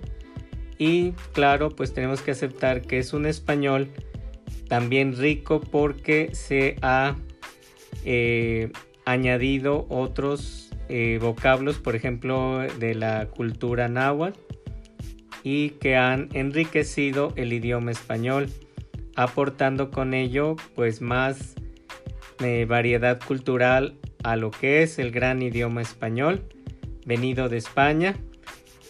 Y 0.78 1.10
claro 1.32 1.70
pues 1.70 1.92
tenemos 1.92 2.22
que 2.22 2.30
aceptar 2.30 2.82
que 2.82 3.00
es 3.00 3.12
un 3.12 3.26
español 3.26 3.90
también 4.68 5.16
rico 5.16 5.60
porque 5.60 6.30
se 6.34 6.76
ha 6.82 7.16
eh, 8.04 8.70
añadido 9.06 9.86
otros 9.88 10.70
eh, 10.88 11.18
vocablos 11.20 11.80
por 11.80 11.96
ejemplo 11.96 12.60
de 12.78 12.94
la 12.94 13.26
cultura 13.26 13.88
náhuatl 13.88 14.49
y 15.42 15.70
que 15.70 15.96
han 15.96 16.28
enriquecido 16.32 17.32
el 17.36 17.52
idioma 17.52 17.90
español, 17.90 18.48
aportando 19.16 19.90
con 19.90 20.14
ello 20.14 20.56
pues 20.74 21.00
más 21.00 21.54
eh, 22.40 22.66
variedad 22.68 23.20
cultural 23.24 23.96
a 24.22 24.36
lo 24.36 24.50
que 24.50 24.82
es 24.82 24.98
el 24.98 25.10
gran 25.10 25.42
idioma 25.42 25.82
español, 25.82 26.44
venido 27.06 27.48
de 27.48 27.56
España 27.56 28.16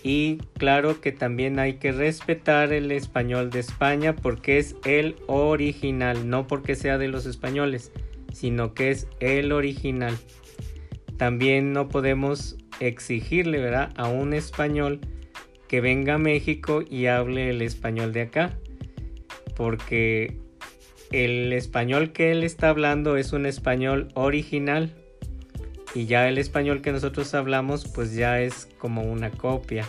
y 0.02 0.38
claro 0.58 1.00
que 1.00 1.12
también 1.12 1.58
hay 1.58 1.74
que 1.74 1.92
respetar 1.92 2.72
el 2.72 2.90
español 2.90 3.50
de 3.50 3.60
España 3.60 4.16
porque 4.16 4.58
es 4.58 4.76
el 4.84 5.16
original, 5.26 6.28
no 6.28 6.46
porque 6.46 6.74
sea 6.74 6.96
de 6.96 7.08
los 7.08 7.26
españoles, 7.26 7.92
sino 8.32 8.72
que 8.72 8.90
es 8.90 9.08
el 9.20 9.52
original. 9.52 10.16
También 11.18 11.74
no 11.74 11.88
podemos 11.88 12.56
exigirle 12.80 13.58
¿verdad? 13.58 13.92
a 13.96 14.08
un 14.08 14.32
español 14.32 15.00
que 15.70 15.80
venga 15.80 16.14
a 16.14 16.18
México 16.18 16.82
y 16.82 17.06
hable 17.06 17.48
el 17.48 17.62
español 17.62 18.12
de 18.12 18.22
acá, 18.22 18.58
porque 19.54 20.36
el 21.12 21.52
español 21.52 22.10
que 22.10 22.32
él 22.32 22.42
está 22.42 22.70
hablando 22.70 23.16
es 23.16 23.32
un 23.32 23.46
español 23.46 24.08
original 24.14 24.92
y 25.94 26.06
ya 26.06 26.28
el 26.28 26.38
español 26.38 26.82
que 26.82 26.90
nosotros 26.90 27.34
hablamos 27.34 27.86
pues 27.86 28.16
ya 28.16 28.40
es 28.40 28.66
como 28.78 29.02
una 29.02 29.30
copia. 29.30 29.86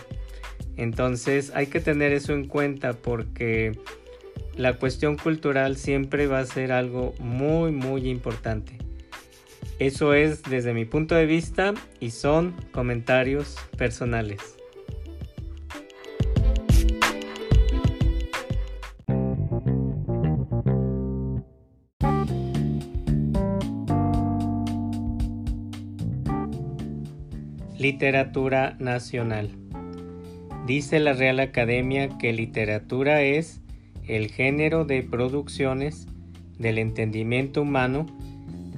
Entonces 0.76 1.50
hay 1.52 1.66
que 1.66 1.80
tener 1.80 2.12
eso 2.12 2.32
en 2.32 2.46
cuenta 2.46 2.92
porque 2.92 3.76
la 4.54 4.74
cuestión 4.74 5.16
cultural 5.16 5.76
siempre 5.76 6.28
va 6.28 6.38
a 6.38 6.46
ser 6.46 6.70
algo 6.70 7.12
muy 7.18 7.72
muy 7.72 8.08
importante. 8.08 8.78
Eso 9.80 10.14
es 10.14 10.44
desde 10.44 10.74
mi 10.74 10.84
punto 10.84 11.16
de 11.16 11.26
vista 11.26 11.74
y 11.98 12.10
son 12.10 12.54
comentarios 12.70 13.56
personales. 13.76 14.61
Literatura 27.82 28.76
Nacional. 28.78 29.50
Dice 30.68 31.00
la 31.00 31.14
Real 31.14 31.40
Academia 31.40 32.16
que 32.16 32.32
literatura 32.32 33.22
es 33.22 33.60
el 34.06 34.30
género 34.30 34.84
de 34.84 35.02
producciones 35.02 36.06
del 36.60 36.78
entendimiento 36.78 37.62
humano 37.62 38.06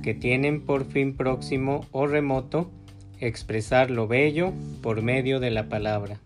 que 0.03 0.15
tienen 0.15 0.63
por 0.63 0.87
fin 0.87 1.15
próximo 1.19 1.85
o 1.93 2.07
remoto 2.07 2.71
expresar 3.21 3.91
lo 3.91 4.09
bello 4.09 4.55
por 4.81 5.03
medio 5.03 5.39
de 5.39 5.51
la 5.51 5.69
palabra. 5.69 6.19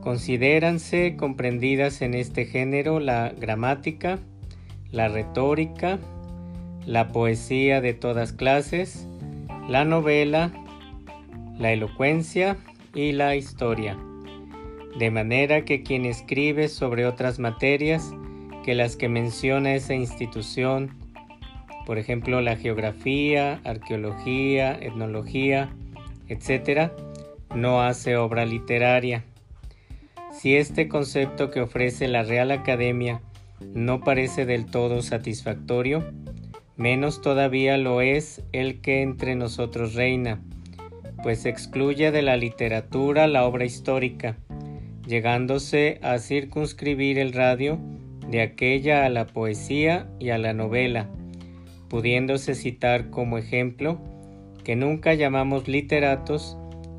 Considéranse 0.00 1.14
comprendidas 1.16 2.02
en 2.02 2.14
este 2.14 2.44
género 2.44 2.98
la 2.98 3.32
gramática, 3.38 4.18
la 4.90 5.06
retórica, 5.06 6.00
la 6.86 7.12
poesía 7.12 7.80
de 7.80 7.94
todas 7.94 8.32
clases, 8.32 9.06
la 9.68 9.84
novela, 9.84 10.50
la 11.60 11.72
elocuencia 11.72 12.56
y 12.94 13.12
la 13.12 13.36
historia, 13.36 13.96
de 14.98 15.10
manera 15.10 15.64
que 15.66 15.82
quien 15.82 16.06
escribe 16.06 16.68
sobre 16.68 17.06
otras 17.06 17.38
materias 17.38 18.12
que 18.64 18.74
las 18.74 18.96
que 18.96 19.10
menciona 19.10 19.74
esa 19.74 19.94
institución, 19.94 20.96
por 21.84 21.98
ejemplo 21.98 22.40
la 22.40 22.56
geografía, 22.56 23.60
arqueología, 23.64 24.72
etnología, 24.72 25.70
etc., 26.28 26.92
no 27.54 27.82
hace 27.82 28.16
obra 28.16 28.46
literaria. 28.46 29.24
Si 30.32 30.56
este 30.56 30.88
concepto 30.88 31.50
que 31.50 31.60
ofrece 31.60 32.08
la 32.08 32.22
Real 32.22 32.52
Academia 32.52 33.20
no 33.74 34.00
parece 34.00 34.46
del 34.46 34.64
todo 34.64 35.02
satisfactorio, 35.02 36.10
menos 36.76 37.20
todavía 37.20 37.76
lo 37.76 38.00
es 38.00 38.42
el 38.52 38.80
que 38.80 39.02
entre 39.02 39.34
nosotros 39.34 39.94
reina, 39.94 40.40
pues 41.22 41.46
excluye 41.46 42.10
de 42.10 42.22
la 42.22 42.36
literatura 42.36 43.26
la 43.26 43.44
obra 43.46 43.64
histórica, 43.64 44.36
llegándose 45.06 45.98
a 46.02 46.18
circunscribir 46.18 47.18
el 47.18 47.32
radio 47.32 47.78
de 48.28 48.42
aquella 48.42 49.04
a 49.04 49.08
la 49.08 49.26
poesía 49.26 50.08
y 50.18 50.30
a 50.30 50.38
la 50.38 50.52
novela, 50.52 51.08
pudiéndose 51.88 52.54
citar 52.54 53.10
como 53.10 53.38
ejemplo 53.38 54.00
que 54.64 54.76
nunca 54.76 55.14
llamamos 55.14 55.68
literatos 55.68 56.56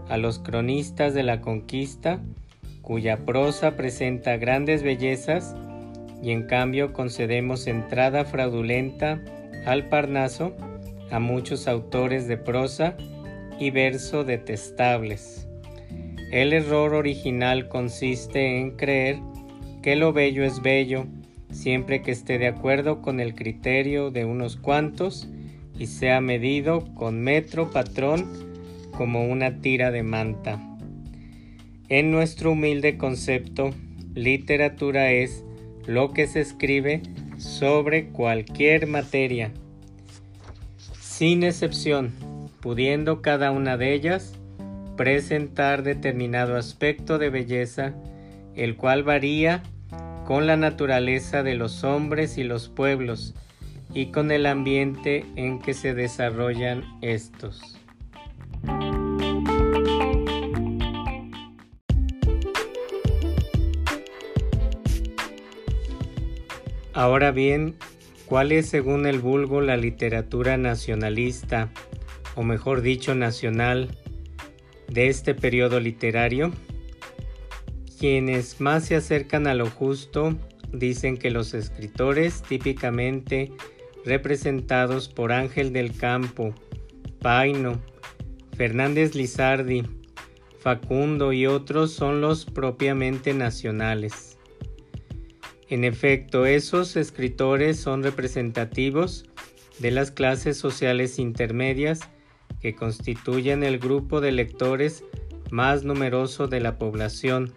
a 0.10 0.18
los 0.18 0.40
cronistas 0.40 1.14
de 1.14 1.24
la 1.24 1.42
conquista, 1.42 2.20
cuya 2.82 3.26
prosa 3.26 3.78
presenta 3.78 4.38
grandes 4.38 4.84
bellezas, 4.84 5.56
y 6.22 6.32
en 6.32 6.44
cambio 6.44 6.94
concedemos 6.94 7.66
entrada 7.68 8.26
fraudulenta 8.26 9.22
al 9.66 9.88
Parnaso 9.90 10.56
a 11.10 11.20
muchos 11.20 11.68
autores 11.68 12.28
de 12.28 12.38
prosa 12.38 12.96
y 13.62 13.70
detestables. 13.70 15.48
El 16.32 16.52
error 16.52 16.96
original 16.96 17.68
consiste 17.68 18.60
en 18.60 18.72
creer 18.72 19.20
que 19.84 19.96
lo 19.96 20.14
bello 20.14 20.44
es 20.44 20.64
bello 20.64 21.06
siempre 21.52 22.02
que 22.02 22.10
esté 22.10 22.40
de 22.40 22.48
acuerdo 22.48 23.04
con 23.04 23.20
el 23.20 23.36
criterio 23.36 24.10
de 24.10 24.26
unos 24.26 24.56
cuantos 24.56 25.30
y 25.78 25.86
sea 25.86 26.22
medido 26.22 26.92
con 26.96 27.22
metro 27.22 27.70
patrón 27.70 28.26
como 28.98 29.26
una 29.26 29.62
tira 29.62 29.92
de 29.92 30.02
manta. 30.02 30.60
En 31.88 32.10
nuestro 32.10 32.54
humilde 32.54 32.98
concepto, 32.98 33.76
literatura 34.16 35.12
es 35.12 35.44
lo 35.86 36.14
que 36.14 36.26
se 36.26 36.42
escribe 36.42 37.04
sobre 37.38 38.08
cualquier 38.08 38.88
materia, 38.88 39.52
sin 41.00 41.44
excepción 41.44 42.31
pudiendo 42.62 43.22
cada 43.22 43.52
una 43.52 43.76
de 43.78 43.94
ellas 43.94 44.34
presentar 44.96 45.84
determinado 45.84 46.56
aspecto 46.56 47.18
de 47.18 47.30
belleza, 47.30 47.94
el 48.56 48.76
cual 48.78 49.04
varía 49.04 49.64
con 50.26 50.46
la 50.46 50.58
naturaleza 50.58 51.44
de 51.44 51.56
los 51.56 51.84
hombres 51.84 52.38
y 52.38 52.44
los 52.44 52.70
pueblos 52.70 53.34
y 53.94 54.12
con 54.12 54.32
el 54.32 54.46
ambiente 54.46 55.26
en 55.36 55.60
que 55.60 55.74
se 55.74 55.94
desarrollan 55.94 56.84
estos. 57.02 57.78
Ahora 66.94 67.32
bien, 67.32 67.76
¿cuál 68.28 68.52
es 68.52 68.70
según 68.70 69.08
el 69.08 69.20
vulgo 69.20 69.62
la 69.62 69.78
literatura 69.78 70.58
nacionalista 70.58 71.70
o 72.36 72.44
mejor 72.44 72.82
dicho 72.82 73.16
nacional, 73.16 73.90
de 74.88 75.08
este 75.08 75.34
periodo 75.34 75.80
literario, 75.80 76.52
quienes 77.98 78.60
más 78.60 78.86
se 78.86 78.96
acercan 78.96 79.48
a 79.48 79.54
lo 79.54 79.70
justo 79.70 80.38
dicen 80.74 81.18
que 81.18 81.32
los 81.32 81.54
escritores 81.54 82.42
típicamente 82.44 83.52
representados 84.06 85.08
por 85.08 85.32
Ángel 85.32 85.72
del 85.72 85.96
Campo, 85.96 86.54
Paino, 87.22 87.80
Fernández 88.58 89.16
Lizardi, 89.16 89.84
Facundo 90.60 91.34
y 91.34 91.48
otros 91.48 91.92
son 91.92 92.22
los 92.22 92.46
propiamente 92.46 93.34
nacionales. 93.34 94.38
En 95.70 95.86
efecto, 95.86 96.46
esos 96.46 96.98
escritores 96.98 97.80
son 97.80 98.04
representativos 98.04 99.26
de 99.80 99.92
las 99.92 100.12
clases 100.12 100.58
sociales 100.58 101.18
intermedias 101.18 102.02
que 102.62 102.76
constituyen 102.76 103.64
el 103.64 103.80
grupo 103.80 104.22
de 104.22 104.32
lectores 104.32 105.04
más 105.50 105.84
numeroso 105.84 106.48
de 106.48 106.62
la 106.62 106.78
población. 106.78 107.52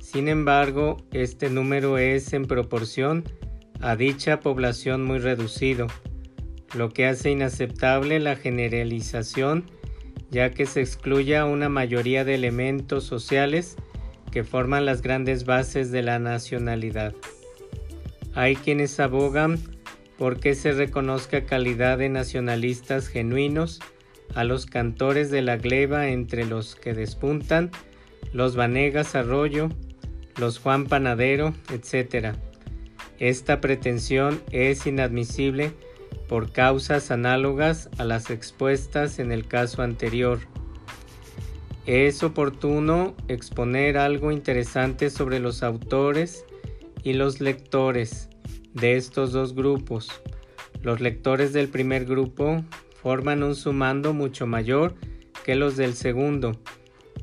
Sin 0.00 0.28
embargo, 0.28 0.96
este 1.12 1.50
número 1.50 1.98
es 1.98 2.32
en 2.32 2.46
proporción 2.46 3.24
a 3.80 3.96
dicha 3.96 4.40
población 4.40 5.04
muy 5.04 5.18
reducido, 5.18 5.86
lo 6.74 6.90
que 6.90 7.06
hace 7.06 7.30
inaceptable 7.30 8.18
la 8.20 8.36
generalización 8.36 9.66
ya 10.30 10.50
que 10.50 10.66
se 10.66 10.80
excluye 10.80 11.36
a 11.36 11.44
una 11.44 11.68
mayoría 11.68 12.24
de 12.24 12.34
elementos 12.34 13.04
sociales 13.04 13.76
que 14.32 14.44
forman 14.44 14.84
las 14.84 15.02
grandes 15.02 15.44
bases 15.44 15.90
de 15.90 16.02
la 16.02 16.18
nacionalidad. 16.18 17.14
Hay 18.34 18.56
quienes 18.56 18.98
abogan 19.00 19.58
por 20.18 20.40
que 20.40 20.54
se 20.54 20.72
reconozca 20.72 21.44
calidad 21.44 21.98
de 21.98 22.08
nacionalistas 22.08 23.08
genuinos 23.08 23.80
a 24.34 24.44
los 24.44 24.66
cantores 24.66 25.30
de 25.30 25.42
la 25.42 25.56
gleba 25.56 26.08
entre 26.08 26.44
los 26.44 26.76
que 26.76 26.94
despuntan 26.94 27.70
los 28.32 28.56
Vanegas 28.56 29.14
Arroyo, 29.14 29.68
los 30.36 30.58
Juan 30.58 30.86
Panadero, 30.86 31.54
etc. 31.72 32.36
Esta 33.18 33.60
pretensión 33.60 34.42
es 34.52 34.86
inadmisible 34.86 35.72
por 36.28 36.52
causas 36.52 37.10
análogas 37.10 37.88
a 37.98 38.04
las 38.04 38.30
expuestas 38.30 39.18
en 39.18 39.32
el 39.32 39.46
caso 39.46 39.82
anterior. 39.82 40.40
Es 41.86 42.22
oportuno 42.22 43.14
exponer 43.28 43.96
algo 43.96 44.32
interesante 44.32 45.08
sobre 45.08 45.38
los 45.38 45.62
autores 45.62 46.44
y 47.04 47.12
los 47.12 47.40
lectores 47.40 48.28
de 48.74 48.96
estos 48.96 49.32
dos 49.32 49.54
grupos. 49.54 50.10
Los 50.82 51.00
lectores 51.00 51.52
del 51.52 51.68
primer 51.68 52.04
grupo 52.04 52.64
forman 53.06 53.44
un 53.44 53.54
sumando 53.54 54.12
mucho 54.12 54.48
mayor 54.48 54.96
que 55.44 55.54
los 55.54 55.76
del 55.76 55.94
segundo, 55.94 56.60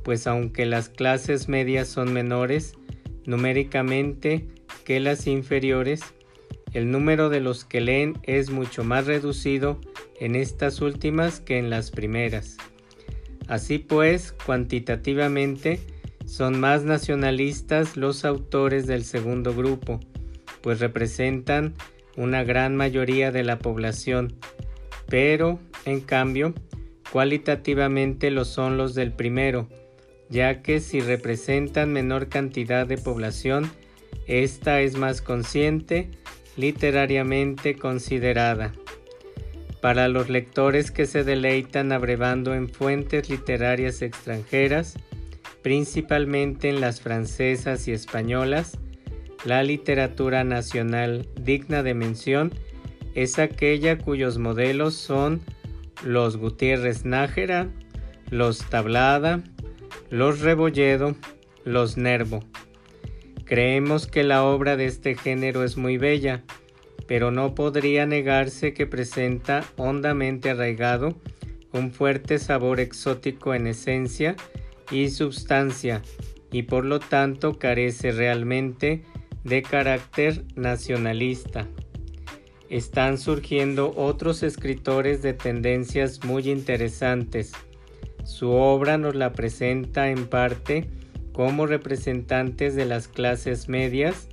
pues 0.05 0.27
aunque 0.27 0.65
las 0.65 0.87
clases 0.87 1.49
medias 1.49 1.89
son 1.89 2.13
menores 2.13 2.75
numéricamente 3.25 4.47
que 4.85 5.01
las 5.01 5.27
inferiores, 5.27 5.99
el 6.71 6.89
número 6.89 7.27
de 7.27 7.41
los 7.41 7.65
que 7.65 7.81
leen 7.81 8.17
es 8.23 8.49
mucho 8.49 8.85
más 8.85 9.07
reducido 9.07 9.81
en 10.21 10.37
estas 10.37 10.79
últimas 10.79 11.41
que 11.41 11.57
en 11.57 11.69
las 11.69 11.91
primeras. 11.91 12.55
Así 13.49 13.77
pues, 13.77 14.31
cuantitativamente, 14.31 15.81
son 16.25 16.61
más 16.61 16.85
nacionalistas 16.85 17.97
los 17.97 18.23
autores 18.23 18.87
del 18.87 19.03
segundo 19.03 19.53
grupo, 19.53 19.99
pues 20.61 20.79
representan 20.79 21.73
una 22.15 22.45
gran 22.45 22.73
mayoría 22.77 23.33
de 23.33 23.43
la 23.43 23.59
población, 23.59 24.37
pero, 25.09 25.59
en 25.85 26.01
cambio, 26.01 26.53
cualitativamente 27.11 28.31
lo 28.31 28.45
son 28.45 28.77
los 28.77 28.95
del 28.95 29.11
primero, 29.11 29.67
ya 30.29 30.61
que 30.61 30.79
si 30.79 30.99
representan 30.99 31.93
menor 31.93 32.29
cantidad 32.29 32.87
de 32.87 32.97
población, 32.97 33.71
esta 34.27 34.81
es 34.81 34.97
más 34.97 35.21
consciente, 35.21 36.09
literariamente 36.55 37.75
considerada. 37.75 38.73
Para 39.81 40.07
los 40.07 40.29
lectores 40.29 40.91
que 40.91 41.05
se 41.05 41.23
deleitan 41.23 41.91
abrevando 41.91 42.53
en 42.53 42.69
fuentes 42.69 43.29
literarias 43.29 44.01
extranjeras, 44.01 44.95
principalmente 45.61 46.69
en 46.69 46.79
las 46.79 47.01
francesas 47.01 47.87
y 47.87 47.91
españolas, 47.91 48.77
la 49.43 49.61
literatura 49.61 50.45
nacional 50.45 51.27
digna 51.39 51.83
de 51.83 51.93
mención 51.93 52.53
es 53.13 53.39
aquella 53.39 53.97
cuyos 53.97 54.37
modelos 54.37 54.95
son 54.95 55.41
los 56.03 56.37
Gutiérrez 56.37 57.05
Nájera, 57.05 57.69
los 58.29 58.59
Tablada, 58.69 59.43
los 60.09 60.41
Rebolledo, 60.41 61.15
los 61.63 61.97
Nervo. 61.97 62.41
Creemos 63.45 64.07
que 64.07 64.23
la 64.23 64.43
obra 64.43 64.77
de 64.77 64.85
este 64.85 65.15
género 65.15 65.63
es 65.63 65.77
muy 65.77 65.97
bella, 65.97 66.43
pero 67.07 67.31
no 67.31 67.55
podría 67.55 68.05
negarse 68.05 68.73
que 68.73 68.87
presenta 68.87 69.63
hondamente 69.77 70.49
arraigado 70.49 71.19
un 71.71 71.91
fuerte 71.91 72.39
sabor 72.39 72.79
exótico 72.79 73.53
en 73.53 73.67
esencia 73.67 74.35
y 74.91 75.09
substancia, 75.09 76.01
y 76.51 76.63
por 76.63 76.85
lo 76.85 76.99
tanto 76.99 77.57
carece 77.57 78.11
realmente 78.11 79.03
de 79.43 79.61
carácter 79.63 80.45
nacionalista. 80.55 81.67
Están 82.73 83.19
surgiendo 83.19 83.93
otros 83.95 84.41
escritores 84.41 85.21
de 85.21 85.33
tendencias 85.33 86.23
muy 86.23 86.49
interesantes. 86.49 87.51
Su 88.23 88.49
obra 88.49 88.97
nos 88.97 89.13
la 89.13 89.31
presenta 89.31 90.09
en 90.09 90.25
parte 90.25 90.89
como 91.33 91.67
representantes 91.67 92.73
de 92.73 92.85
las 92.85 93.07
clases 93.07 93.69
medias 93.69 94.27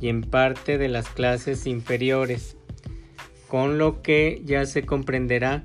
y 0.00 0.08
en 0.08 0.22
parte 0.22 0.78
de 0.78 0.88
las 0.88 1.08
clases 1.08 1.68
inferiores, 1.68 2.56
con 3.46 3.78
lo 3.78 4.02
que 4.02 4.42
ya 4.44 4.66
se 4.66 4.82
comprenderá 4.82 5.62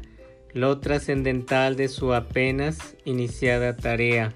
lo 0.53 0.79
trascendental 0.79 1.75
de 1.75 1.87
su 1.87 2.13
apenas 2.13 2.97
iniciada 3.03 3.75
tarea. 3.75 4.31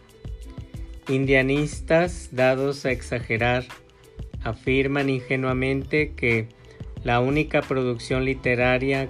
Indianistas 1.07 2.29
dados 2.31 2.83
a 2.87 2.91
exagerar 2.91 3.63
afirman 4.43 5.07
ingenuamente 5.07 6.15
que 6.15 6.47
la 7.05 7.19
única 7.19 7.61
producción 7.61 8.25
literaria 8.25 9.07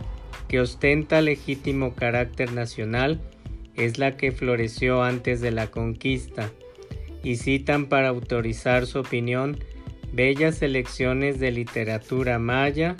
que 0.49 0.59
ostenta 0.59 1.21
legítimo 1.21 1.95
carácter 1.95 2.51
nacional 2.51 3.21
es 3.73 3.97
la 3.97 4.17
que 4.17 4.31
floreció 4.31 5.01
antes 5.01 5.39
de 5.41 5.51
la 5.51 5.71
conquista, 5.71 6.51
y 7.23 7.37
citan 7.37 7.87
para 7.87 8.09
autorizar 8.09 8.85
su 8.85 8.99
opinión 8.99 9.57
bellas 10.11 10.57
selecciones 10.57 11.39
de 11.39 11.51
literatura 11.51 12.37
maya 12.37 12.97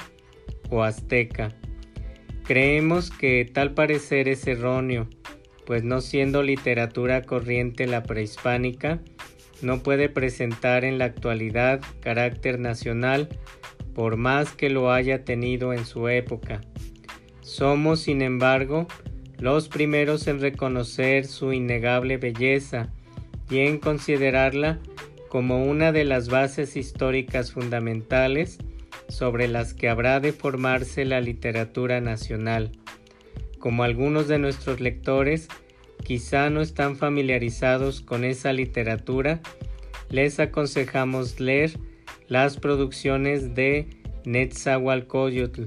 o 0.69 0.81
azteca. 0.81 1.53
Creemos 2.43 3.11
que 3.11 3.45
tal 3.51 3.73
parecer 3.73 4.29
es 4.29 4.47
erróneo, 4.47 5.07
pues 5.65 5.83
no 5.83 5.99
siendo 5.99 6.41
literatura 6.41 7.21
corriente 7.21 7.85
la 7.85 8.03
prehispánica, 8.03 9.01
no 9.61 9.83
puede 9.83 10.09
presentar 10.09 10.85
en 10.85 10.97
la 10.97 11.05
actualidad 11.05 11.81
carácter 11.99 12.59
nacional 12.59 13.29
por 13.95 14.17
más 14.17 14.51
que 14.51 14.69
lo 14.69 14.91
haya 14.91 15.23
tenido 15.23 15.73
en 15.73 15.85
su 15.85 16.09
época. 16.09 16.61
Somos, 17.41 18.01
sin 18.01 18.21
embargo, 18.21 18.87
los 19.39 19.69
primeros 19.69 20.27
en 20.27 20.41
reconocer 20.41 21.25
su 21.25 21.53
innegable 21.53 22.17
belleza 22.17 22.89
y 23.49 23.59
en 23.59 23.79
considerarla 23.79 24.79
como 25.29 25.63
una 25.63 25.91
de 25.91 26.03
las 26.03 26.29
bases 26.29 26.75
históricas 26.75 27.51
fundamentales 27.51 28.57
sobre 29.07 29.47
las 29.47 29.73
que 29.73 29.89
habrá 29.89 30.19
de 30.19 30.33
formarse 30.33 31.05
la 31.05 31.21
literatura 31.21 32.01
nacional. 32.01 32.71
Como 33.59 33.83
algunos 33.83 34.27
de 34.27 34.39
nuestros 34.39 34.81
lectores 34.81 35.47
quizá 36.03 36.49
no 36.49 36.61
están 36.61 36.97
familiarizados 36.97 38.01
con 38.01 38.25
esa 38.25 38.53
literatura, 38.53 39.41
les 40.09 40.39
aconsejamos 40.39 41.39
leer 41.39 41.71
las 42.27 42.57
producciones 42.57 43.55
de 43.55 43.87
Netzahualcoyotl, 44.25 45.63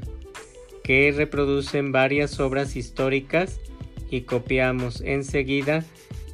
que 0.82 1.12
reproducen 1.16 1.92
varias 1.92 2.40
obras 2.40 2.76
históricas 2.76 3.60
y 4.10 4.22
copiamos 4.22 5.00
enseguida 5.00 5.84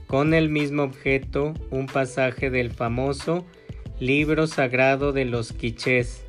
con 0.07 0.33
el 0.35 0.49
mismo 0.49 0.85
objeto 0.85 1.55
un 1.71 1.87
pasaje 1.87 2.51
del 2.51 2.71
famoso 2.71 3.45
libro 3.99 4.47
sagrado 4.47 5.13
de 5.13 5.25
los 5.25 5.53
quichés, 5.53 6.25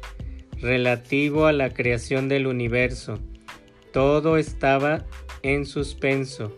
relativo 0.59 1.45
a 1.45 1.53
la 1.53 1.69
creación 1.69 2.29
del 2.29 2.47
universo. 2.47 3.19
Todo 3.91 4.37
estaba 4.37 5.05
en 5.43 5.65
suspenso 5.65 6.57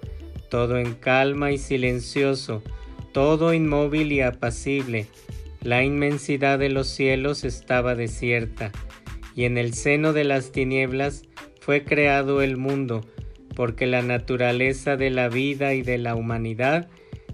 todo 0.49 0.77
en 0.77 0.93
calma 0.93 1.51
y 1.51 1.57
silencioso, 1.57 2.61
todo 3.11 3.53
inmóvil 3.53 4.11
y 4.11 4.21
apacible. 4.21 5.07
La 5.61 5.83
inmensidad 5.83 6.59
de 6.59 6.69
los 6.69 6.87
cielos 6.87 7.43
estaba 7.43 7.95
desierta, 7.95 8.71
y 9.35 9.45
en 9.45 9.57
el 9.57 9.73
seno 9.73 10.13
de 10.13 10.23
las 10.23 10.51
tinieblas 10.51 11.23
fue 11.59 11.83
creado 11.83 12.41
el 12.41 12.57
mundo, 12.57 13.05
porque 13.55 13.87
la 13.87 14.01
naturaleza 14.01 14.97
de 14.97 15.09
la 15.09 15.29
vida 15.29 15.73
y 15.73 15.81
de 15.81 15.97
la 15.97 16.15
humanidad 16.15 16.87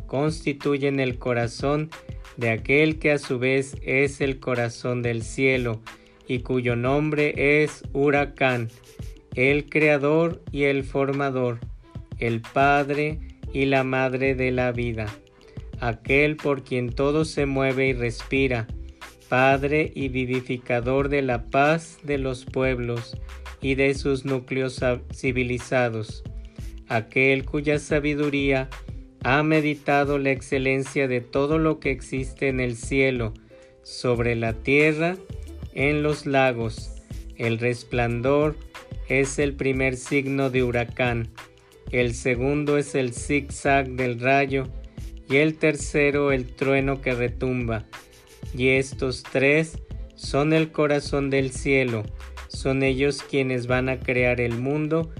constituyen 0.08 1.00
el 1.00 1.18
corazón 1.20 1.90
de 2.38 2.50
aquel 2.50 3.00
que 3.00 3.12
a 3.12 3.18
su 3.18 3.40
vez 3.40 3.76
es 3.84 4.22
el 4.22 4.40
corazón 4.40 5.02
del 5.02 5.24
cielo, 5.24 5.82
y 6.28 6.40
cuyo 6.40 6.76
nombre 6.76 7.64
es 7.64 7.84
Huracán, 7.94 8.70
el 9.36 9.70
creador 9.70 10.42
y 10.52 10.64
el 10.64 10.84
formador 10.84 11.60
el 12.20 12.42
Padre 12.42 13.20
y 13.52 13.66
la 13.66 13.84
Madre 13.84 14.36
de 14.36 14.52
la 14.52 14.72
vida, 14.72 15.08
aquel 15.84 16.38
por 16.38 16.64
quien 16.64 16.90
todo 16.92 17.26
se 17.26 17.46
mueve 17.46 17.88
y 17.90 17.94
respira, 17.94 18.68
Padre 19.28 19.92
y 19.96 20.10
vivificador 20.10 21.10
de 21.10 21.22
la 21.22 21.50
paz 21.50 21.98
de 22.04 22.18
los 22.18 22.46
pueblos 22.46 23.18
y 23.62 23.76
de 23.76 23.94
sus 23.96 24.26
núcleos 24.26 24.80
civilizados, 25.12 26.24
aquel 26.88 27.44
cuya 27.44 27.80
sabiduría 27.80 28.70
ha 29.24 29.44
meditado 29.44 30.20
la 30.20 30.32
excelencia 30.32 31.08
de 31.08 31.20
todo 31.20 31.58
lo 31.58 31.80
que 31.80 31.92
existe 31.92 32.48
en 32.48 32.60
el 32.60 32.76
cielo, 32.76 33.34
sobre 33.82 34.36
la 34.36 34.54
tierra, 34.54 35.18
en 35.74 36.04
los 36.04 36.26
lagos. 36.26 37.02
El 37.36 37.58
resplandor 37.58 38.56
es 39.10 39.40
el 39.40 39.54
primer 39.54 39.98
signo 39.98 40.50
de 40.50 40.64
huracán 40.64 41.30
el 41.94 42.16
segundo 42.16 42.80
es 42.80 42.96
el 42.96 43.14
zigzag 43.14 43.88
del 43.90 44.20
rayo 44.20 44.68
y 45.30 45.38
el 45.38 45.56
tercero 45.56 46.32
el 46.32 46.48
trueno 46.48 47.02
que 47.02 47.14
retumba. 47.14 47.86
Y 48.56 48.70
estos 48.70 49.24
tres 49.24 49.80
son 50.16 50.54
el 50.54 50.72
corazón 50.72 51.30
del 51.30 51.52
cielo, 51.52 52.04
son 52.48 52.84
ellos 52.84 53.24
quienes 53.24 53.68
van 53.68 53.90
a 53.90 54.00
crear 54.00 54.40
el 54.42 54.58
mundo 54.58 55.12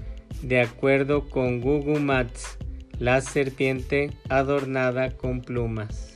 de 0.42 0.60
acuerdo 0.60 1.28
con 1.28 1.60
Gugu 1.60 1.98
Mats, 1.98 2.58
la 2.98 3.20
serpiente 3.20 4.10
adornada 4.28 5.16
con 5.16 5.40
plumas. 5.40 6.13